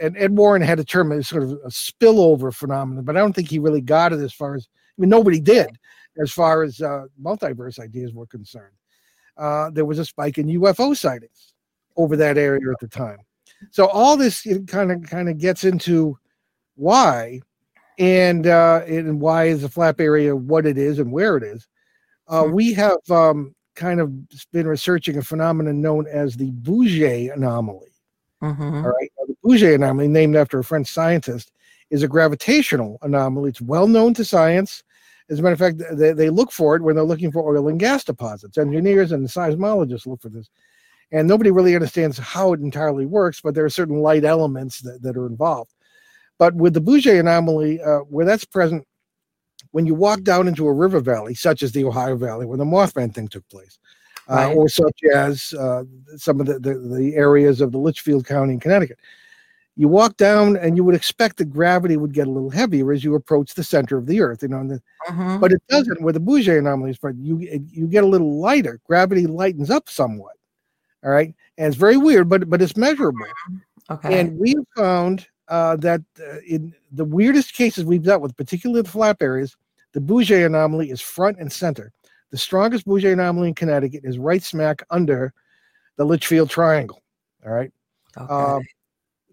[0.00, 3.32] and Ed Warren had a term as sort of a spillover phenomenon, but I don't
[3.32, 5.76] think he really got it as far as I mean nobody did
[6.16, 8.76] as far as uh, multiverse ideas were concerned.
[9.36, 11.54] Uh, there was a spike in UFO sightings
[11.96, 13.18] over that area at the time.
[13.72, 16.16] So all this kind of kind of gets into
[16.76, 17.40] why
[17.98, 21.66] and uh, and why is the flap area what it is and where it is.
[22.28, 22.52] Uh, Hmm.
[22.52, 24.12] we have um, kind of
[24.52, 27.90] been researching a phenomenon known as the Bouguer anomaly.
[28.42, 28.84] Mhm.
[28.84, 29.12] All right.
[29.18, 31.52] Now, the Bouguer anomaly, named after a French scientist,
[31.90, 33.50] is a gravitational anomaly.
[33.50, 34.82] It's well known to science.
[35.30, 37.68] As a matter of fact, they, they look for it when they're looking for oil
[37.68, 38.58] and gas deposits.
[38.58, 40.48] Engineers and seismologists look for this.
[41.12, 45.02] And nobody really understands how it entirely works, but there are certain light elements that,
[45.02, 45.72] that are involved.
[46.38, 48.84] But with the Bouguer anomaly, uh, where that's present,
[49.70, 52.64] when you walk down into a river valley, such as the Ohio Valley, where the
[52.64, 53.78] Mothman thing took place,
[54.28, 54.56] uh, Right.
[54.56, 55.84] or such as uh,
[56.16, 58.98] some of the, the, the areas of the Litchfield County in Connecticut.
[59.78, 63.04] You walk down and you would expect the gravity would get a little heavier as
[63.04, 65.38] you approach the center of the earth, you know, and the, Mhm.
[65.40, 68.80] but it doesn't with the Bouguer anomalies, but you you get a little lighter.
[68.86, 70.32] Gravity lightens up somewhat.
[71.04, 73.26] All right, and it's very weird, but but it's measurable.
[73.90, 74.18] Okay.
[74.18, 78.88] And we found uh, that uh, in the weirdest cases we've dealt with, particularly the
[78.88, 79.56] flap areas,
[79.92, 81.92] the Bouguer anomaly is front and center.
[82.30, 85.32] The strongest Bouguer anomaly in Connecticut is right smack under
[85.96, 87.02] the Litchfield Triangle.
[87.44, 87.72] All right.
[88.18, 88.26] okay.
[88.28, 88.60] Uh,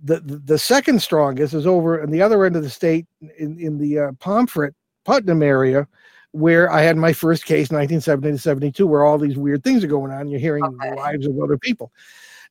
[0.06, 3.06] the, the the second strongest is over on the other end of the state
[3.38, 4.74] in in the uh, Pomfret
[5.06, 5.88] Putnam area,
[6.32, 9.88] where I had my first case, 1970 to 72, where all these weird things are
[9.88, 10.28] going on.
[10.28, 10.90] You're hearing Okay.
[10.90, 11.92] the lives of other people.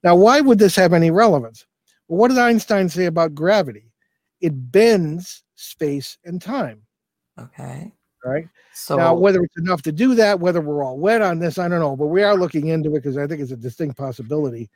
[0.03, 1.67] Now, why would this have any relevance?
[2.09, 3.93] Well, what did Einstein say about gravity?
[4.41, 6.83] It bends space and time.
[7.39, 7.93] okay.
[8.25, 11.59] Right So now, whether it's enough to do that, whether we're all wet on this,
[11.59, 13.97] I don't know, but we are looking into it because I think it's a distinct
[13.99, 14.71] possibility,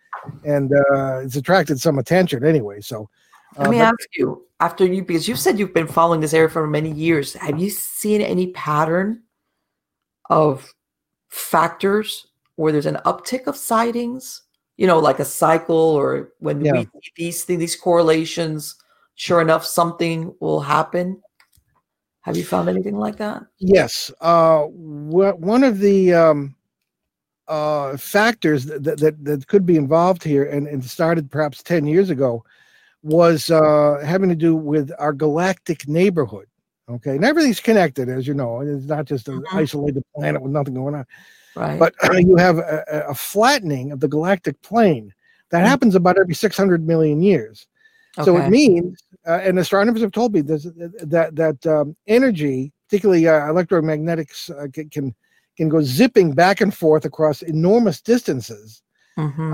[0.44, 2.80] and uh, it's attracted some attention anyway.
[2.80, 3.08] So,
[3.56, 6.34] let uh, me but- ask you, after you because you've said you've been following this
[6.34, 9.22] area for many years, have you seen any pattern
[10.28, 10.74] of
[11.28, 14.42] factors where there's an uptick of sightings?
[14.76, 16.72] You know, like a cycle, or when Yeah.
[16.72, 18.76] we see these things, these correlations,
[19.14, 21.22] sure enough, something will happen.
[22.20, 23.44] Have you found anything like that?
[23.58, 24.10] Yes.
[24.20, 26.54] Uh, wha- one of the um,
[27.48, 31.86] uh, factors that, that- that, that could be involved here, and, and started perhaps 10
[31.86, 32.44] years ago,
[33.02, 36.48] was uh, having to do with our galactic neighborhood.
[36.88, 37.16] Okay.
[37.16, 38.60] And everything's connected, as you know.
[38.60, 39.54] It's not just an Mhm.
[39.54, 41.04] isolated planet with nothing going on.
[41.56, 41.78] Right.
[41.78, 41.94] But
[42.26, 45.12] you have a, a- flattening of the galactic plane
[45.50, 45.68] that Mm.
[45.68, 47.66] happens about every 600 million years.
[48.18, 48.24] Okay.
[48.24, 53.26] So it means, uh, and astronomers have told me this, that that um, energy, particularly
[53.28, 55.14] uh, electromagnetics, uh, can,
[55.56, 58.82] can go zipping back and forth across enormous distances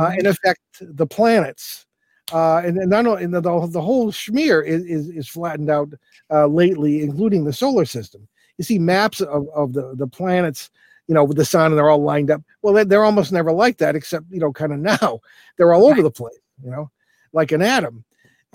[0.01, 1.87] uh, and affect the planets.
[2.33, 5.71] Uh, and, and not only and the, the the whole schmear is, is is flattened
[5.71, 5.93] out
[6.31, 8.27] uh, lately, including the solar system.
[8.59, 10.71] You see maps of, of the the planets,
[11.09, 12.43] you know, with the sun, and they're all lined up.
[12.63, 15.21] Well, they're, they're almost never like that, except you know, kind of now
[15.57, 16.39] they're all over the place.
[16.63, 16.91] You know,
[17.33, 18.05] like an atom.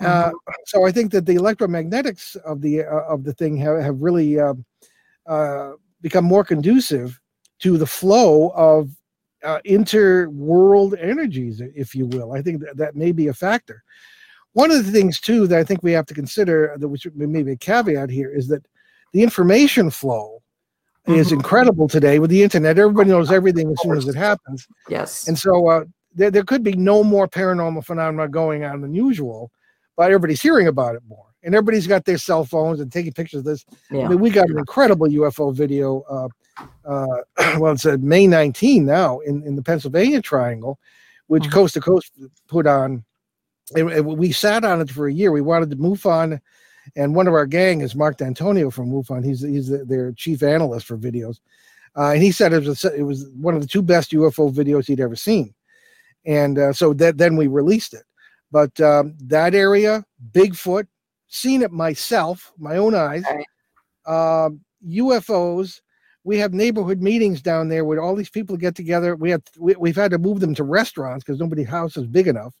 [0.00, 0.30] Uh,
[0.66, 4.38] so I think that the electromagnetics of the uh, of the thing have, have really
[4.38, 4.54] uh,
[5.26, 7.20] uh, become more conducive
[7.60, 8.90] to the flow of
[9.44, 12.32] uh, inter-world energies, if you will.
[12.32, 13.82] I think that, that may be a factor.
[14.52, 17.42] One of the things too that I think we have to consider, that which may
[17.42, 18.64] be a caveat here, is that
[19.12, 20.42] the information flow
[21.06, 21.32] is Mhm.
[21.34, 22.78] incredible today with the internet.
[22.78, 24.66] Everybody knows everything as soon as it happens.
[24.88, 25.28] yes.
[25.28, 25.84] And so uh,
[26.14, 29.50] there, there could be no more paranormal phenomena going on than usual,
[29.96, 31.24] but everybody's hearing about it more.
[31.44, 33.64] And everybody's got their cell phones and taking pictures of this.
[33.90, 34.04] yeah.
[34.04, 36.00] I mean, we got an incredible UFO video.
[36.10, 36.28] Uh,
[36.84, 37.06] uh,
[37.58, 40.78] well, it's uh, May 19 now in, in the Pennsylvania Triangle,
[41.26, 41.52] which Mhm.
[41.52, 42.12] Coast to Coast
[42.48, 43.04] put on.
[43.74, 45.30] And, and we sat on it for a year.
[45.30, 46.40] We wanted to move on.
[46.96, 49.22] And one of our gang is Marc D'Antonio from MUFON.
[49.22, 51.38] He's he's the, their chief analyst for videos,
[51.96, 54.50] uh, and he said it was a, it was one of the two best UFO
[54.50, 55.54] videos he'd ever seen.
[56.24, 58.04] And uh, so that then we released it.
[58.50, 60.02] But um, that area,
[60.32, 60.86] Bigfoot,
[61.26, 63.24] seen it myself, my own eyes.
[64.06, 65.82] Um, UFOs.
[66.28, 69.16] We have neighborhood meetings down there where all these people get together.
[69.16, 72.28] We have we, we've had to move them to restaurants because nobody's house is big
[72.28, 72.54] enough.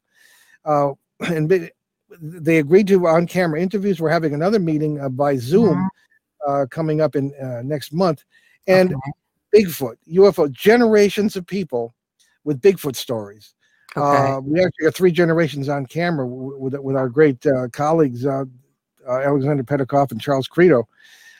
[0.64, 1.70] Uh, and
[2.18, 4.00] they agreed to on-camera interviews.
[4.00, 5.86] We're having another meeting uh, by Zoom
[6.48, 8.24] uh, coming up in uh, next month,
[8.66, 9.64] and Okay.
[9.64, 11.94] Bigfoot, UFO, generations of people
[12.44, 13.54] with Bigfoot stories.
[13.94, 14.32] Okay.
[14.32, 18.44] Uh, we actually got three generations on camera with with our great uh, colleagues uh,
[19.06, 20.88] uh, Alexander Petikoff and Charles Credo.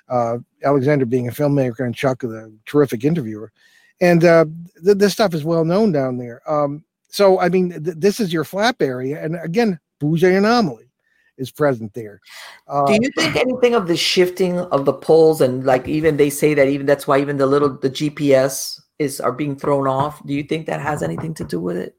[0.08, 3.52] Uh, Alexander being a filmmaker and Chuck the terrific interviewer,
[4.00, 4.44] and uh,
[4.84, 6.40] th- this stuff is well known down there.
[6.50, 10.90] Um, so I mean, th- this is your flap area, and again, Bouguer anomaly
[11.36, 12.20] is present there.
[12.66, 16.30] Uh, Do you think anything of the shifting of the poles and like even they
[16.30, 20.24] say that even that's why even the little the GPS is are being thrown off?
[20.26, 21.94] Do you think that has anything to do with it?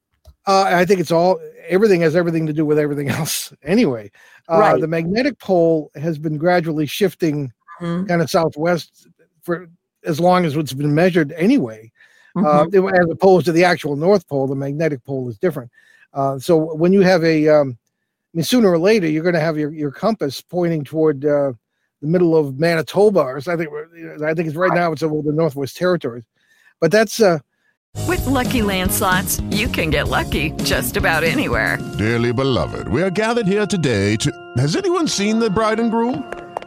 [0.47, 3.53] Uh, I think it's all everything has everything to do with everything else.
[3.64, 4.12] Anyway,
[4.49, 4.82] uh, Right.
[4.82, 8.07] the magnetic pole has been gradually shifting Mhm.
[8.07, 9.07] kind of southwest
[9.43, 9.67] for
[10.05, 11.91] as long as it's been measured anyway.
[12.36, 12.73] Uh, Mhm.
[12.93, 15.69] it- as opposed to the actual North Pole, the magnetic pole is different.
[16.13, 17.77] Uh, so when you have a, um,
[18.34, 21.53] I mean, sooner or later, you're going to have your, your compass pointing toward uh,
[22.01, 23.69] the middle of Manitoba, or so I think
[24.23, 26.23] I think it's right now it's over the Northwest Territories,
[26.80, 27.39] but that's uh,
[28.07, 31.77] With Lucky Land slots, you can get lucky just about anywhere.
[31.97, 34.32] Dearly beloved, we are gathered here today to.
[34.57, 36.23] Has anyone seen the bride and groom?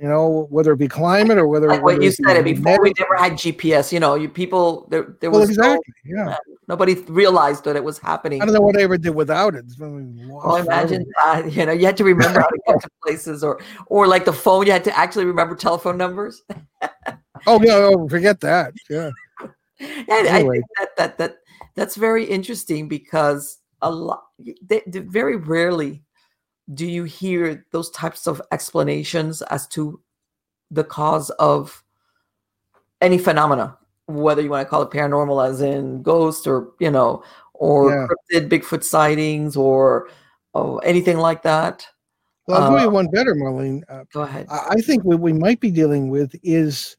[0.00, 2.92] You know, whether it be climate or whether like what you said it before we
[2.98, 3.92] never had GPS.
[3.92, 6.28] You know, you people there there Well, was no- exactly, yeah.
[6.30, 6.36] Uh,
[6.68, 8.40] nobody realized that it was happening.
[8.40, 9.64] I don't know what I ever did without it.
[9.66, 11.52] It's been lost oh, Well, imagine that.
[11.52, 14.32] You know, you had to remember how to get to places, or or like the
[14.32, 16.42] phone, you had to actually remember telephone numbers.
[17.46, 18.74] Oh yeah, oh, forget that.
[18.90, 19.10] Yeah.
[19.80, 21.36] And I think that that that
[21.74, 24.24] that's very interesting because a lot,
[24.62, 26.02] they, they- very rarely
[26.74, 30.00] do you hear those types of explanations as to
[30.70, 31.82] the cause of
[33.00, 37.22] any phenomena, whether you want to call it paranormal, as in ghost, or you know,
[37.54, 38.06] or Yeah.
[38.40, 40.08] cryptid Bigfoot sightings, or
[40.54, 41.86] oh, anything like that.
[42.46, 43.82] Well, I'll give you Uh, one better, Marlene.
[43.88, 44.46] Uh, Go ahead.
[44.50, 46.96] I think what we might be dealing with is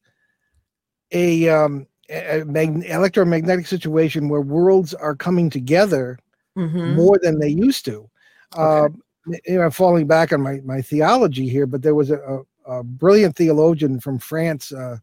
[1.11, 6.17] a, um, a mag- electromagnetic situation where worlds are coming together
[6.57, 6.95] Mhm.
[6.95, 8.09] more than they used to.
[8.57, 12.79] Um, you know, falling back on my, my theology here, but there was a, a,
[12.79, 14.97] a brilliant theologian from France, uh,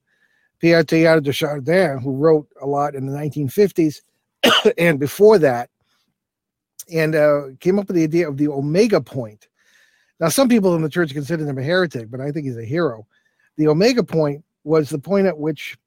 [0.61, 4.01] Pierre Teilhard de Chardin, who wrote a lot in the 1950s
[4.79, 5.71] and before that,
[6.93, 9.49] and uh, came up with the idea of the omega point.
[10.21, 12.65] Now, some people in the church consider him a heretic, but I think he's a
[12.65, 13.07] hero.
[13.57, 15.79] The omega point was the point at which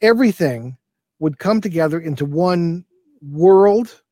[0.00, 0.76] everything
[1.18, 2.84] would come together into one
[3.22, 4.02] world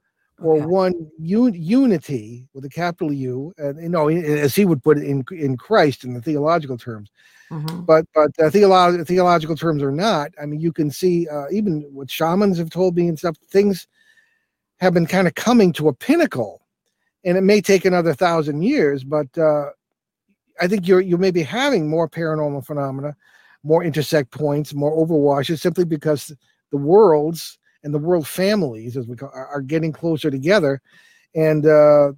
[0.42, 4.98] or one un- unity with a capital U, and you know, as he would put
[4.98, 7.10] it in in Christ in the theological terms.
[7.50, 7.86] Mhm.
[7.86, 11.82] But but uh, theolo- theological terms or not, I mean, you can see uh, even
[11.92, 13.36] what shamans have told me and stuff.
[13.50, 13.86] Things
[14.80, 16.62] have been kind of coming to a pinnacle,
[17.24, 19.04] and it may take another thousand years.
[19.04, 19.70] But uh,
[20.60, 23.14] I think you're you may be having more paranormal phenomena,
[23.62, 26.32] more intersect points, more overwashes, simply because
[26.70, 30.80] the worlds and the world families, as we call, are, are getting closer together,
[31.34, 32.12] and uh,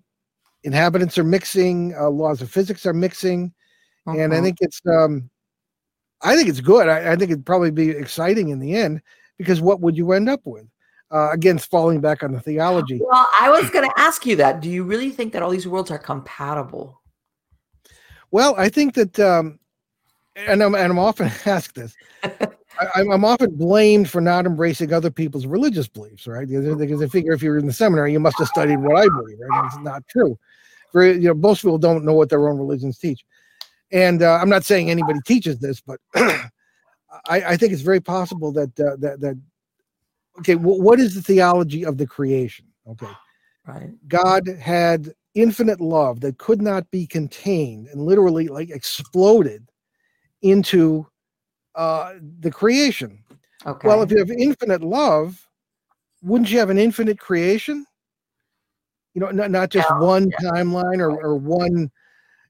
[0.62, 3.52] inhabitants are mixing, uh, laws of physics are mixing,
[4.06, 4.42] and I Mhm.
[4.42, 5.30] think it's um,
[6.22, 6.88] I think it's good.
[6.88, 9.02] I, I think it'd probably be exciting in the end
[9.38, 10.66] because what would you end up with?
[11.10, 13.00] Uh, again, falling back on the theology.
[13.00, 14.60] Well, I was going to ask you that.
[14.60, 17.00] Do you really think that all these worlds are compatible?
[18.30, 19.60] Well, I think that, um,
[20.34, 21.94] and I'm and I'm often asked this.
[22.80, 26.46] I, I'm- I'm often blamed for not embracing other people's religious beliefs, right?
[26.48, 29.38] Because they figure if you're in the seminary, you must have studied what I believe,
[29.40, 29.56] right?
[29.56, 30.38] And It's not true.
[30.92, 33.24] For you know, most people don't know what their own religions teach,
[33.90, 36.50] and uh, I'm not saying anybody teaches this, but I,
[37.28, 39.40] I think it's very possible that uh, that that
[40.38, 42.66] okay, wh- what is the theology of the creation?
[42.88, 43.08] Okay,
[43.66, 43.90] Right.
[44.08, 49.68] God had infinite love that could not be contained and literally like exploded
[50.42, 51.06] into
[51.74, 53.18] uh, the creation.
[53.66, 53.88] Okay.
[53.88, 55.46] Well, if you have infinite love,
[56.22, 57.84] wouldn't you have an infinite creation?
[59.14, 61.90] You know, not, not just one timeline or, or one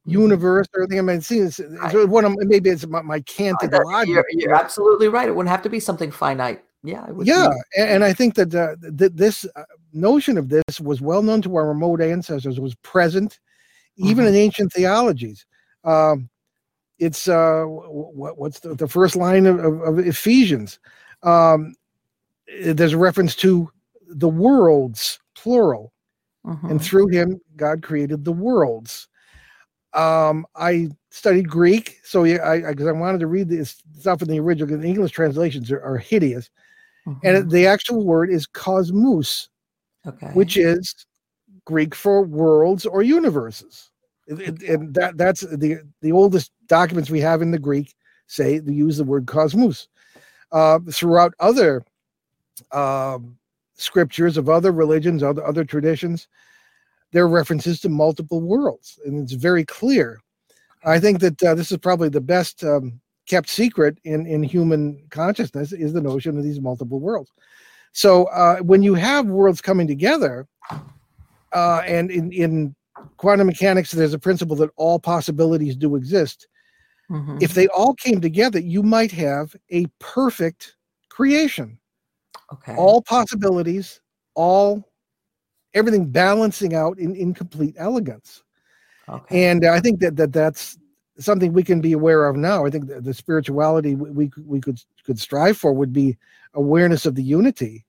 [0.07, 0.99] universe or anything.
[0.99, 4.09] I mean, see, it's, it's one of maybe it's my, my canted That- logic.
[4.09, 5.29] you're, you're absolutely right.
[5.29, 6.65] It wouldn't have to be something finite.
[6.83, 7.07] Yeah.
[7.23, 9.63] Yeah be- a- and, i think that uh, th- this uh,
[9.95, 13.41] notion of this was well known to our remote ancestors was present
[13.97, 15.47] even in ancient theologies
[15.85, 16.29] um,
[16.99, 20.79] it's uh, what, what's the, the first line of, of, of ephesians?
[21.23, 21.75] Um,
[22.63, 23.71] there's a reference to
[24.09, 25.93] the worlds plural.
[26.47, 26.73] Mhm.
[26.73, 29.09] and through him god created the worlds.
[29.95, 34.29] Um, i studied greek so yeah i because I, wanted to read this stuff in
[34.29, 36.51] the original the english translations are, are hideous.
[37.23, 39.49] And the actual word is cosmos
[40.07, 40.27] Okay.
[40.35, 40.95] which is
[41.65, 43.91] greek for worlds or universes.
[44.27, 47.95] It- it- and that that's the the oldest documents we have in the greek
[48.27, 49.89] say they use the word cosmos.
[50.53, 51.85] Uh, throughout other
[52.73, 53.37] um,
[53.75, 56.29] scriptures of other religions other other traditions
[57.13, 60.21] there are references to multiple worlds and it's very clear.
[60.85, 65.03] I think that uh, this is probably the best um, kept secret in in human
[65.11, 67.31] consciousness is the notion of these multiple worlds.
[67.93, 70.47] So uh, when you have worlds coming together
[71.53, 72.75] uh, and in in
[73.17, 76.49] quantum mechanics there's a principle that all possibilities do exist
[77.11, 77.43] Mhm.
[77.43, 80.77] if they all came together you might have a perfect
[81.11, 81.79] creation
[82.53, 82.75] okay.
[82.77, 84.01] all possibilities
[84.35, 84.83] all
[85.75, 88.43] everything balancing out in, in complete elegance.
[89.09, 89.51] Okay.
[89.51, 90.79] And I think that, that that's
[91.19, 92.65] something we can be aware of now.
[92.65, 96.17] I think the, the spirituality we, we we could could strive for would be
[96.55, 97.85] awareness of the unity.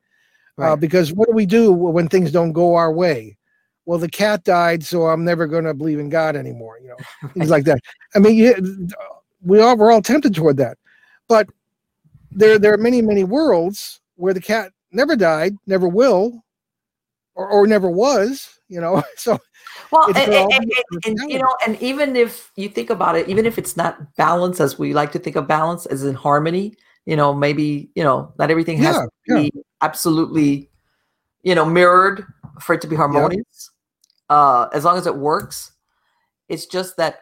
[0.58, 0.80] Uh, Right.
[0.80, 3.38] because what do we do when things don't go our way?
[3.86, 6.80] Well, the cat died, so I'm never going to believe in God anymore.
[6.82, 7.80] You know, things like that.
[8.16, 8.88] I mean, you,
[9.44, 10.78] we all we're all tempted toward that,
[11.28, 11.48] but
[12.32, 16.44] there there are many many worlds where the cat never died, never will,
[17.36, 18.60] or, or never was.
[18.68, 19.38] You know, so
[19.91, 20.72] Well, and, and- and-
[21.06, 24.60] and, you know, and even if you think about it, even if it's not balance
[24.60, 26.76] as we like to think of balance as in harmony,
[27.06, 29.36] you know, maybe you know, not everything has Yeah, to yeah.
[29.44, 29.52] be
[29.82, 30.70] absolutely,
[31.44, 32.26] you know, mirrored
[32.62, 33.70] for it to be harmonious.
[34.30, 35.72] Uh, as long as it works,
[36.49, 37.19] it's just that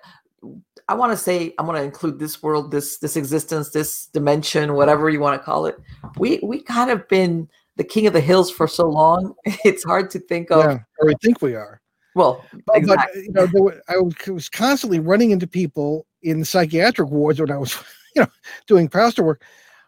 [0.87, 4.73] I want to say I want to include this world, this this existence, this dimension,
[4.73, 5.77] whatever you want to call it.
[6.17, 9.33] We we kind of been the king of the hills for so long.
[9.65, 10.63] It's hard to think of.
[10.63, 11.81] yeah, or we think we are.
[12.15, 13.23] Well, But, but, exactly.
[13.23, 17.57] you know, were, I was was constantly running into people in psychiatric wards when I
[17.57, 17.75] was,
[18.15, 18.27] you know,
[18.67, 19.43] doing pastor work,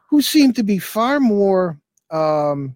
[0.09, 1.79] who seemed to be far more
[2.09, 2.75] um,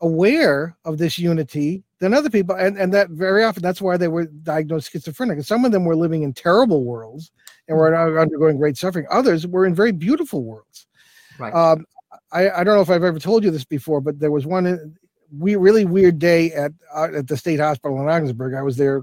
[0.00, 4.08] aware of this unity than other people, and and that very often that's why they
[4.08, 5.36] were diagnosed schizophrenic.
[5.36, 7.32] And some of them were living in terrible worlds
[7.68, 8.18] and were Mm-hmm.
[8.18, 9.06] undergoing great suffering.
[9.10, 10.86] Others were in very beautiful worlds.
[11.38, 11.52] Right.
[11.52, 11.84] Um,
[12.30, 14.66] I, I don't know if I've ever told you this before, but there was one
[14.66, 14.76] uh,
[15.36, 18.54] we really weird day at uh, at the state hospital in Ogdensburg.
[18.54, 19.02] I was there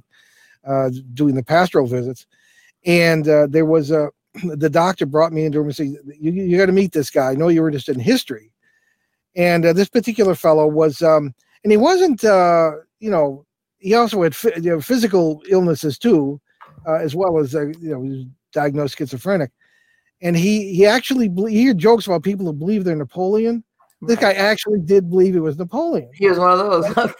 [0.65, 2.25] uh, doing the pastoral visits,
[2.85, 4.09] and uh, there was a
[4.43, 5.87] the doctor brought me into him and said,
[6.19, 7.31] "You, you got to meet this guy.
[7.31, 8.51] I know you're interested in history."
[9.35, 11.33] And uh, this particular fellow was, um,
[11.63, 13.45] and he wasn't, uh, you know,
[13.77, 16.39] he also had you know, physical illnesses too,
[16.87, 19.51] uh, as well as uh, you know, he was diagnosed schizophrenic.
[20.21, 23.63] And he he actually ble- he heard jokes about people who believe they're Napoleon.
[24.03, 26.09] This guy actually did believe he was Napoleon.
[26.15, 27.13] He was one of those.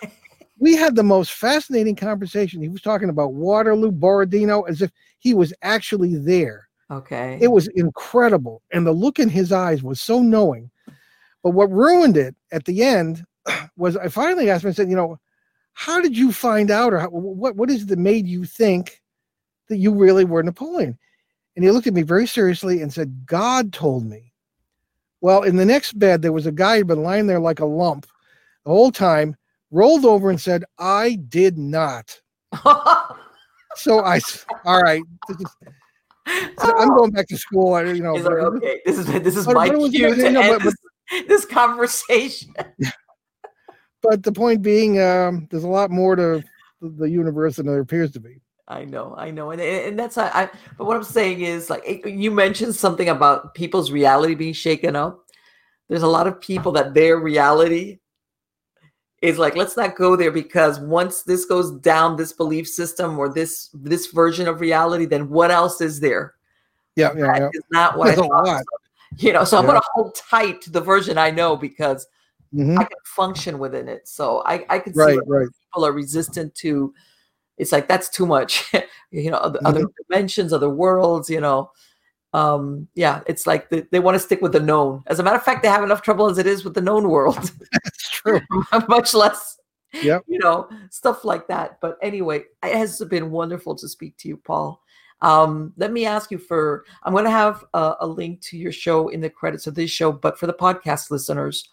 [0.60, 2.62] we had the most fascinating conversation.
[2.62, 6.68] He was talking about Waterloo, Borodino, as if he was actually there.
[6.90, 7.38] Okay.
[7.42, 8.62] It was incredible.
[8.72, 10.70] And the look in his eyes was so knowing.
[11.44, 13.24] But what ruined it at the end
[13.78, 15.20] was I finally asked him, I said, you know,
[15.74, 19.02] how did you find out or how, what, what is it that made you think
[19.70, 20.98] that you really were Napoleon?
[21.56, 24.34] And he looked at me very seriously and said, God told me.
[25.22, 27.66] Well, in the next bed, there was a guy who'd been lying there like a
[27.66, 28.08] lump
[28.66, 29.36] the whole time,
[29.70, 32.20] rolled over and said, I did not.
[33.76, 34.20] so I,
[34.66, 35.02] all right.
[35.30, 35.56] is-
[36.60, 36.96] so I'm oh.
[36.96, 37.74] going back to school.
[37.74, 40.62] I, you know, like, okay, this is this is but- my but cue to end
[40.62, 40.76] this,
[41.28, 42.54] this conversation.
[44.02, 46.44] but the point being, um, there's a lot more to
[46.82, 48.42] the, universe than there appears to be.
[48.68, 50.30] I know, I know, and and that's I.
[50.30, 54.96] I but what I'm saying is, like you mentioned something about people's reality being shaken
[54.96, 55.26] up.
[55.90, 58.00] There's a lot of people that their reality
[59.22, 63.30] is like, let's not go there because once this goes down, this belief system or
[63.30, 66.36] this this version of reality, then what else is there?
[66.96, 67.50] Yeah, yeah, yeah.
[67.54, 68.46] Is not what There's I a thought.
[68.46, 68.64] lot.
[69.18, 72.08] You know, so I'm gonna hold tight to the version I know because
[72.54, 72.78] Mhm.
[72.80, 74.08] I can function within it.
[74.08, 75.48] So I, I can see Right, why right.
[75.70, 76.94] people are resistant to
[77.58, 78.74] it's like that's too much,
[79.12, 79.92] you know, other, other Mm-hmm.
[80.10, 81.72] dimensions, other worlds, you know.
[82.34, 85.04] Um, yeah, it's like they, they want to stick with the known.
[85.08, 87.10] As a matter of fact, they have enough trouble as it is with the known
[87.10, 87.36] world.
[87.74, 88.40] That's true.
[88.88, 89.60] Much less,
[90.02, 90.24] Yep.
[90.28, 91.80] you know, stuff like that.
[91.82, 94.82] But anyway, it has been wonderful to speak to you, Paul.
[95.22, 98.72] Um, let me ask you for I'm going to have a, a link to your
[98.72, 101.70] show in the credits of this show, but for the podcast listeners,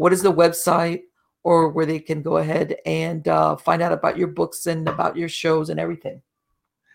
[0.00, 1.02] what is the website
[1.42, 5.14] or where they can go ahead and uh, find out about your books and about
[5.14, 6.22] your shows and everything?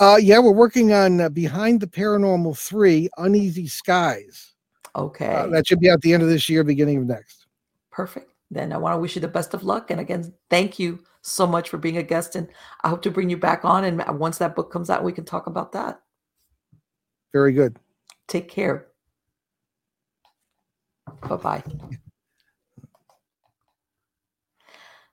[0.00, 4.54] Uh yeah we're working on uh, behind the paranormal 3 uneasy skies
[4.96, 5.26] Okay.
[5.26, 7.48] uh, that should be out the end of this year beginning of next
[7.98, 8.32] Perfect.
[8.48, 9.90] Then I want to wish you the best of luck.
[9.90, 12.36] And again, thank you so much for being a guest.
[12.36, 12.46] And
[12.84, 13.82] I hope to bring you back on.
[13.82, 16.00] And once that book comes out, we can talk about that.
[17.32, 17.76] very good
[18.28, 18.86] Take care.
[21.28, 21.64] Bye bye.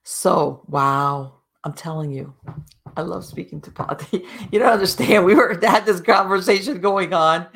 [0.03, 1.34] So, wow.
[1.65, 2.33] I'm telling you,
[2.95, 3.97] I love speaking to Paul.
[4.51, 5.25] You don't understand.
[5.25, 7.47] We were had this conversation going on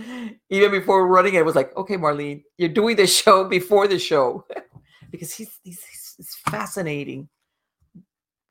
[0.49, 1.45] even before running it.
[1.45, 4.45] Was like, okay, Marlene, you're doing the show before the show
[5.11, 5.83] because he's, he's,
[6.17, 7.29] he's fascinating.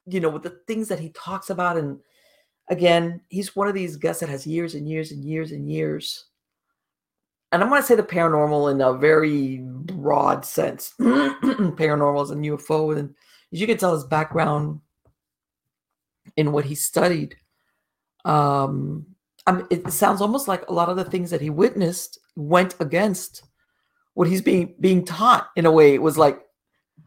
[0.06, 1.98] You know, with the things that he talks about, and
[2.70, 6.28] again, he's one of these guys that has years and years and years and years
[7.50, 10.92] and I'm going to say the paranormal in a very broad sense.
[11.00, 13.14] paranormal is a UFO, and
[13.52, 14.80] as you can tell, his background
[16.36, 17.36] in what he studied,
[18.24, 19.06] um,
[19.46, 22.74] I mean, it sounds almost like a lot of the things that he witnessed went
[22.80, 23.44] against
[24.14, 25.48] what he's being being taught.
[25.56, 26.40] In a way, it was like,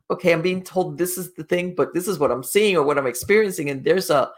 [0.09, 2.83] okay, I'm being told this is the thing, but this is what I'm seeing or
[2.83, 4.31] what I'm experiencing, and there's a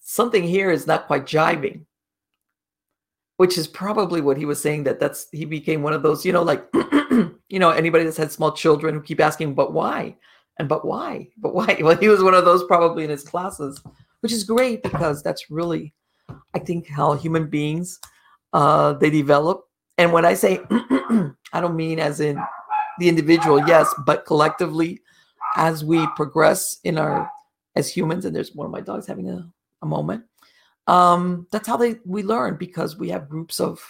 [0.00, 1.86] something here is not quite jiving
[3.36, 6.32] which is probably what he was saying that that's he became one of those you
[6.32, 6.64] know like
[7.48, 10.16] you know anybody that's had small children who keep asking but why?
[10.58, 11.28] And but why?
[11.36, 11.78] But why?
[11.82, 13.82] Well he was one of those probably in his classes
[14.24, 15.92] which is great because that's really
[16.54, 18.00] i think how human beings
[18.54, 19.64] uh they develop
[19.98, 20.58] and when i say
[21.52, 22.42] i don't mean as in
[22.98, 24.98] the individual yes but collectively
[25.56, 27.30] as we progress in our
[27.76, 29.46] as humans and there's one of my dogs having a,
[29.82, 30.24] a moment
[30.86, 33.80] um, that's how they we learn because we have groups of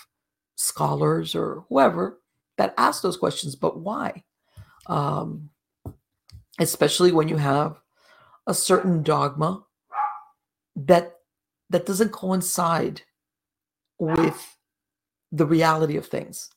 [0.57, 2.21] scholars or whoever
[2.57, 3.57] that ask those questions.
[3.57, 4.23] But why?
[4.87, 5.51] Um,
[6.61, 7.81] especially when you have
[8.47, 9.65] a certain dogma
[10.77, 11.17] that
[11.71, 13.03] that doesn't coincide
[13.99, 14.57] with
[15.33, 16.51] the reality of things.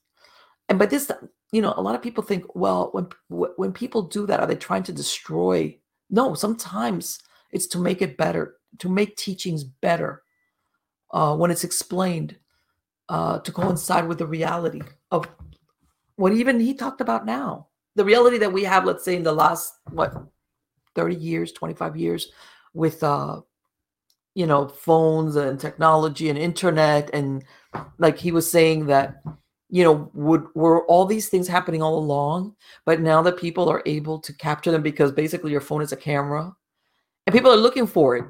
[0.70, 1.10] And by this,
[1.52, 3.08] you know, a lot of people think, well, when
[3.56, 5.78] when people do that, are they trying to destroy?
[6.10, 7.20] No, sometimes
[7.52, 10.24] it's to make it better, to make teachings better,
[11.12, 12.38] uh, when it's explained
[13.10, 14.82] uh, to coincide with the reality
[15.12, 15.28] of
[16.16, 17.68] what even he talked about now.
[17.96, 20.14] The reality that we have, let's say, in the last, what,
[20.96, 22.32] 30 years, 25 years,
[22.74, 23.42] with, uh,
[24.38, 27.10] you know, phones and technology and internet.
[27.12, 27.44] And
[27.98, 29.24] like he was saying that,
[29.68, 32.56] you know, would were all these things happening all along,
[32.86, 35.98] but now that people are able to capture them because basically your phone is a
[35.98, 36.56] camera
[37.26, 38.26] and people are looking for it.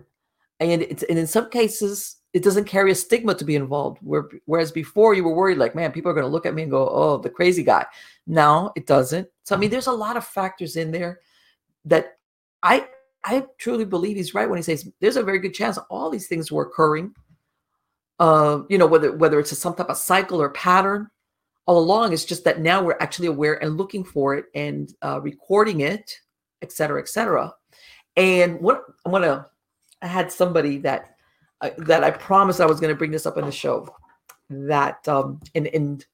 [0.62, 3.98] And it's and in some cases, it doesn't carry a stigma to be involved.
[4.02, 6.62] Where, whereas before you were worried, like, man, people are going to look at me
[6.62, 7.86] and go, oh, the crazy guy.
[8.28, 9.28] Now it doesn't.
[9.44, 11.20] So I mean, there's a lot of factors in there
[11.84, 12.18] that
[12.64, 12.88] I
[13.28, 16.28] I truly believe he's right when he says there's a very good chance all these
[16.28, 17.14] things were occurring.
[18.20, 21.10] Uh, you know, whether whether it's a, some type of cycle or pattern
[21.66, 25.20] all along, it's just that now we're actually aware and looking for it and uh,
[25.22, 26.10] recording it,
[26.62, 27.54] et cetera, et cetera.
[28.16, 29.48] And what I'm gonna,
[30.02, 31.18] I had somebody that
[31.80, 33.88] that I promised I was going to bring this up in the show.
[34.50, 36.06] That um, and and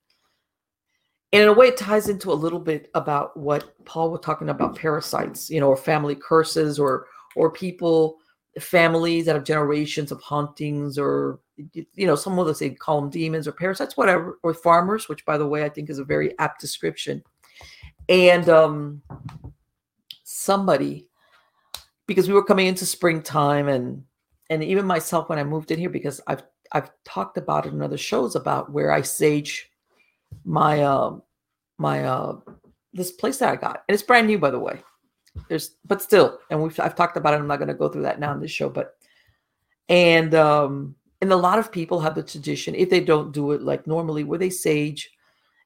[1.34, 4.76] in a way, it ties into a little bit about what Paul was talking about
[4.76, 8.18] parasites, you know, or family curses, or or people,
[8.60, 11.39] families that have generations of hauntings, or
[11.73, 15.26] you know, some of us say call them demons or parasites, whatever, or farmers, which
[15.26, 17.23] by the way I think is a very apt description.
[18.07, 19.01] And um,
[20.23, 21.07] somebody,
[22.05, 24.03] because we were coming into springtime and
[24.51, 26.43] and even myself when I moved in here, because I've
[26.73, 29.72] I've talked about it in other shows about where I sage
[30.45, 31.18] my uh
[31.77, 32.38] my uh
[32.93, 33.84] this place that I got.
[33.88, 34.81] And it's brand new by the way.
[35.49, 37.38] There's but still, and we've I've talked about it.
[37.38, 38.95] I'm not gonna go through that now in this show, but
[39.89, 43.61] and um and a lot of people have the tradition, if they don't do it
[43.61, 45.10] like normally, where they sage.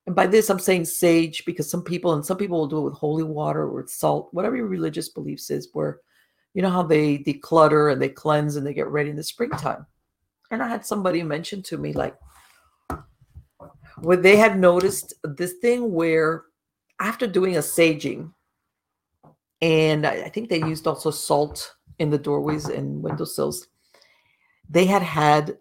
[0.05, 2.83] And by this, I'm saying sage because some people, and some people will do it
[2.83, 5.99] with holy water or with salt, whatever your religious beliefs is, where
[6.53, 9.85] you know how they declutter and they cleanse and they get ready in the springtime.
[10.51, 12.15] And I had somebody mention to me like
[14.01, 16.43] where they had noticed this thing where
[16.99, 18.31] after doing a saging,
[19.61, 23.67] and I think they used also salt in the doorways and windowsills,
[24.69, 25.57] they had had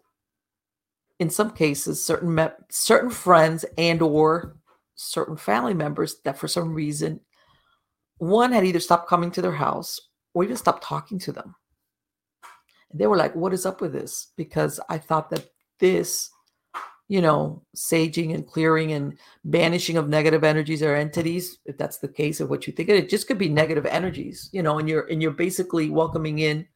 [1.18, 4.56] in some cases certain me- certain friends and or
[4.94, 7.20] certain family members that for some reason
[8.18, 10.00] one had either stopped coming to their house
[10.34, 11.54] or even stopped talking to them.
[12.90, 14.32] And they were like, What is up with this?
[14.36, 15.48] Because I thought that
[15.78, 16.30] this,
[17.08, 22.08] you know, saging and clearing and banishing of negative energies or entities, if that's the
[22.08, 25.06] case of what you think, it just could be negative energies, you know, and you're
[25.06, 26.66] and you're basically welcoming in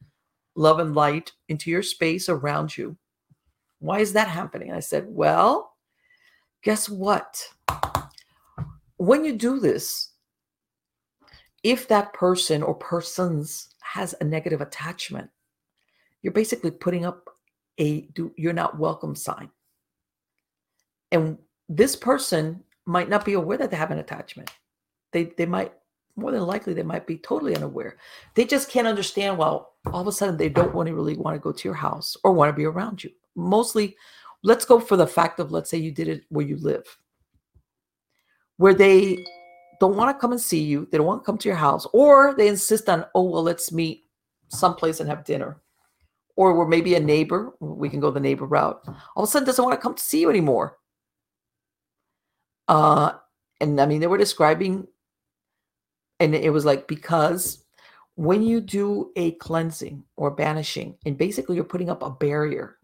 [0.55, 2.95] love and light into your space around you.
[3.79, 4.71] Why is that happening?
[4.71, 5.73] I said, Well,
[6.63, 7.43] guess what?
[8.97, 10.11] When you do this,
[11.63, 15.29] if that person or persons has a negative attachment,
[16.21, 17.29] you're basically putting up
[17.77, 19.49] a do you're not welcome sign.
[21.11, 21.37] And
[21.69, 24.51] this person might not be aware that they have an attachment.
[25.11, 25.73] They they might
[26.15, 27.97] more than likely they might be totally unaware.
[28.35, 31.35] They just can't understand well, all of a sudden they don't want to really want
[31.35, 33.11] to go to your house or want to be around you.
[33.35, 33.95] Mostly
[34.43, 36.85] let's go for the fact of let's say you did it where you live.
[38.57, 39.17] Where they
[39.81, 40.87] don't want to come and see you.
[40.91, 43.71] They don't want to come to your house, or they insist on, oh, well, let's
[43.71, 44.03] meet
[44.49, 45.59] someplace and have dinner.
[46.35, 48.79] Or we're maybe a neighbor, we can go the neighbor route.
[49.15, 50.77] All of a sudden doesn't want to come to see you anymore.
[52.71, 53.11] Uh,
[53.59, 54.87] and I mean, they were describing,
[56.21, 57.65] and it was like because
[58.15, 62.77] when you do a cleansing or banishing, and basically you're putting up a barrier,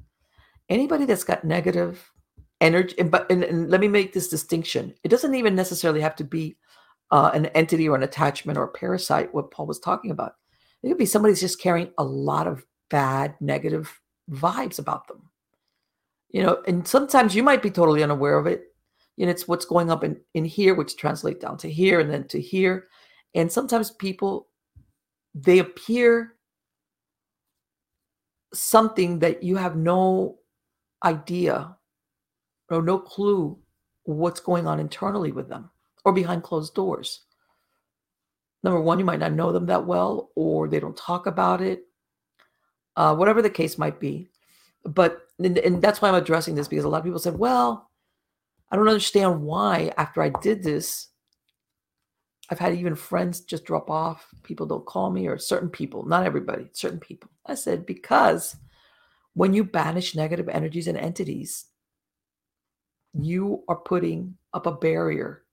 [0.68, 2.12] anybody that's got negative
[2.60, 6.18] energy, and, but and, and let me make this distinction: it doesn't even necessarily have
[6.18, 6.58] to be
[7.12, 9.34] uh, an entity or an attachment or a parasite.
[9.34, 10.36] What Paul was talking about,
[10.84, 15.30] it could be somebody's just carrying a lot of bad, negative vibes about them.
[16.28, 18.74] You know, and sometimes you might be totally unaware of it.
[19.18, 22.28] Know, it's what's going up in, in here, which translate down to here and then
[22.28, 22.88] to here.
[23.34, 24.48] And sometimes people
[25.44, 26.36] they appear
[28.54, 30.40] something that you have no
[31.04, 31.76] idea
[32.70, 33.58] or no clue
[34.04, 35.70] what's going on internally with them
[36.06, 37.26] or behind closed doors.
[38.64, 41.84] Number one, you might not know them that well, or they don't talk about it,
[42.96, 44.30] uh, whatever the case might be.
[44.84, 47.87] But, and, and that's why I'm addressing this because a lot of people said, well,
[48.72, 51.08] I don't understand why after I did this,
[52.50, 54.28] I've had even friends just drop off.
[54.44, 57.30] People don't call me, or certain people, not everybody, certain people.
[57.46, 58.56] I said, because
[59.34, 61.66] when you banish negative energies and entities,
[63.14, 65.44] you are putting up a barrier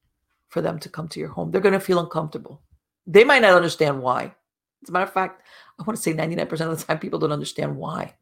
[0.49, 1.51] for them to come to your home.
[1.51, 2.63] They're going to feel uncomfortable.
[3.07, 4.35] They might not understand why.
[4.83, 5.43] As a matter of fact,
[5.79, 8.15] I want to say 99% of the time, people don't understand why.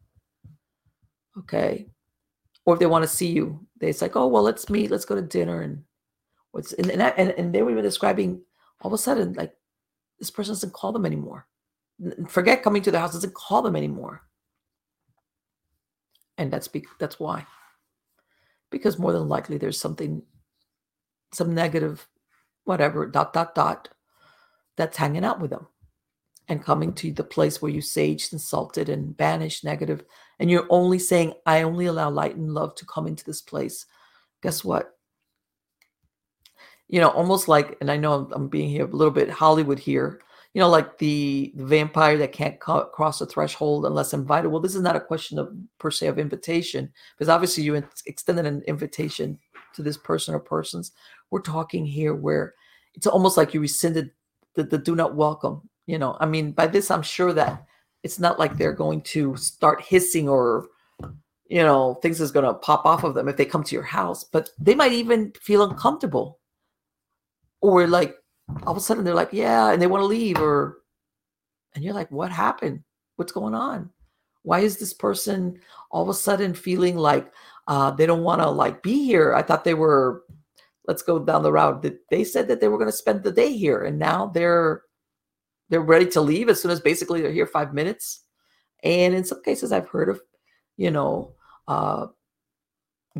[1.37, 1.87] Okay.
[2.65, 5.05] Or if they want to see you, they it's like, oh, well, let's meet, let's
[5.05, 5.61] go to dinner.
[5.61, 5.83] And
[6.51, 8.41] what's and, and, and, and they were describing
[8.81, 9.53] all of a sudden, like,
[10.19, 11.47] this person doesn't call them anymore.
[12.27, 14.21] Forget coming to the house, doesn't call them anymore.
[16.37, 17.45] And that's be, that's why.
[18.71, 20.23] Because more than likely there's something,
[21.33, 22.07] some negative,
[22.63, 23.89] whatever, dot, dot, dot,
[24.75, 25.67] that's hanging out with them
[26.49, 30.03] and coming to the place where you saged and salted and banished negative,
[30.39, 33.85] and you're only saying, I only allow light and love to come into this place.
[34.41, 34.97] Guess what?
[36.89, 40.19] You know, almost like, and I know I'm, being here a little bit Hollywood here,
[40.53, 44.49] you know, like the, the vampire that can't co- cross the threshold unless invited.
[44.49, 48.45] Well, this is not a question of per se of invitation, because obviously you extended
[48.45, 49.39] an invitation
[49.75, 50.91] to this person or persons.
[51.31, 52.53] We're talking here where
[52.93, 54.11] it's almost like you rescinded
[54.55, 57.65] the, the do not welcome you know i mean by this i'm sure that
[58.03, 60.67] it's not like they're going to start hissing or
[61.47, 63.83] you know things is going to pop off of them if they come to your
[63.83, 66.39] house but they might even feel uncomfortable.
[67.61, 68.15] Or like
[68.63, 70.79] all of a sudden they're like yeah and they want to leave or
[71.75, 72.83] and you're like what happened?
[73.15, 73.89] What's going on?
[74.43, 75.59] Why is this person
[75.91, 77.31] all of a sudden feeling like
[77.67, 79.33] uh, they don't want to like be here?
[79.33, 80.23] I thought they were
[80.87, 83.31] let's go down the route that they said that they were going to spend the
[83.31, 84.81] day here and now they're
[85.73, 88.25] they're ready to leave as soon as basically they're here five minutes.
[88.83, 90.21] And in some cases, I've heard of,
[90.77, 91.33] you know,
[91.67, 92.07] uh,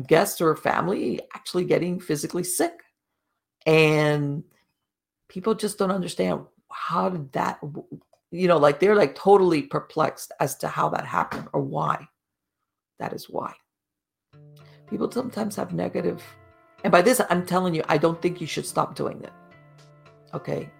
[0.06, 2.74] guests or family actually getting physically sick.
[3.66, 4.44] And
[5.28, 7.58] people just don't understand how did that,
[8.30, 12.06] you know, like they're like totally perplexed as to how that happened or why.
[13.00, 13.52] That is why.
[14.88, 16.22] People sometimes have negative,
[16.84, 19.32] and by this, I'm telling you, I don't think you should stop doing it.
[20.34, 20.70] Okay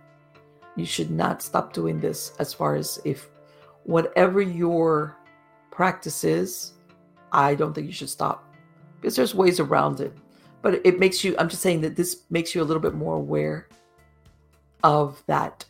[0.76, 3.28] you should not stop doing this as far as if
[3.84, 5.16] whatever your
[5.70, 6.72] practice is,
[7.32, 8.54] I don't think you should stop
[9.00, 10.16] because there's ways around it.
[10.62, 13.16] But it makes you, I'm just saying that this makes you a little bit more
[13.16, 13.68] aware
[14.82, 15.64] of that.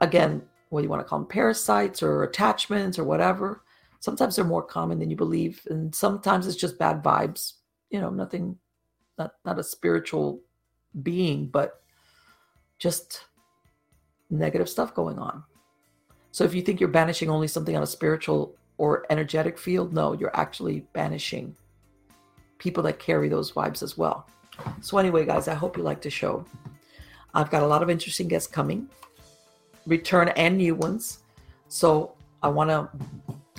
[0.00, 3.62] Again, what you want to call them parasites or attachments or whatever.
[4.00, 5.64] Sometimes they're more common than you believe.
[5.70, 7.54] And sometimes it's just bad vibes.
[7.90, 8.58] You know, nothing,
[9.16, 10.40] not, not a spiritual
[11.02, 11.80] being, but
[12.80, 13.26] just
[14.30, 15.42] negative stuff going on.
[16.32, 20.14] So if you think you're banishing only something on a spiritual or energetic field, no,
[20.14, 21.54] you're actually banishing
[22.58, 24.26] people that carry those vibes as well.
[24.80, 26.44] So anyway, guys, I hope you like the show.
[27.34, 28.88] I've got a lot of interesting guests coming,
[29.86, 31.20] return and new ones.
[31.68, 32.88] So I want to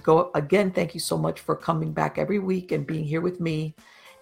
[0.03, 0.71] go again.
[0.71, 3.75] Thank you so much for coming back every week and being here with me.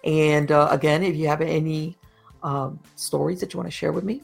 [0.04, 1.96] And uh, again, if you have any
[2.42, 4.22] um, stories that you want to share with me,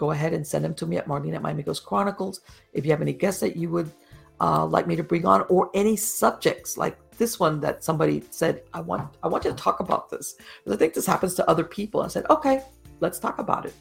[0.00, 2.40] go ahead and send them to me at Marlene at Miami Ghost Chronicles.
[2.72, 3.92] If you have any guests that you would
[4.40, 8.62] uh, like me to bring on, or any subjects like this one that somebody said,
[8.72, 10.36] I want, I want you to talk about this.
[10.36, 12.00] Because I think this happens to other people.
[12.00, 12.62] I said, okay,
[13.00, 13.74] let's talk about it.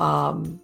[0.00, 0.60] Um,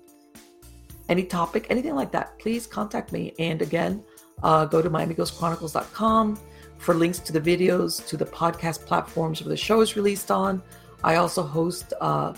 [1.09, 3.32] any topic, anything like that, please contact me.
[3.39, 4.02] And again,
[4.43, 6.40] uh, go to MiamiGhostChronicles.com
[6.78, 10.60] for links to the videos, to the podcast platforms where the show is released on.
[11.05, 12.35] I also host uh,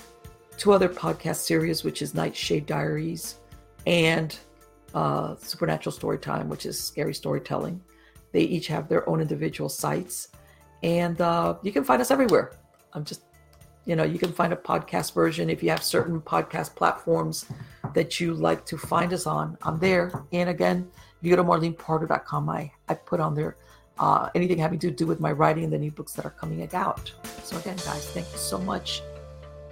[0.62, 3.40] two other podcast series, which is Nightshade Diaries
[3.84, 4.38] and
[4.94, 7.82] uh, Supernatural Storytime, which is scary storytelling.
[8.30, 10.28] They each have their own individual sites,
[10.84, 12.52] and uh, you can find us everywhere.
[12.92, 13.22] I'm just
[13.86, 17.46] you know, you can find a podcast version if you have certain podcast platforms
[17.94, 19.58] that you like to find us on.
[19.62, 20.12] I'm there.
[20.30, 20.88] And again,
[21.20, 23.56] if you go to marlenepardo.com, I, I put on there
[23.98, 26.62] uh, anything having to do with my writing and the new books that are coming
[26.72, 27.10] out.
[27.42, 29.02] So again, guys, thank you so much.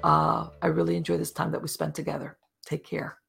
[0.02, 2.36] Uh, I really enjoy this time that we spent together.
[2.64, 3.19] Take care.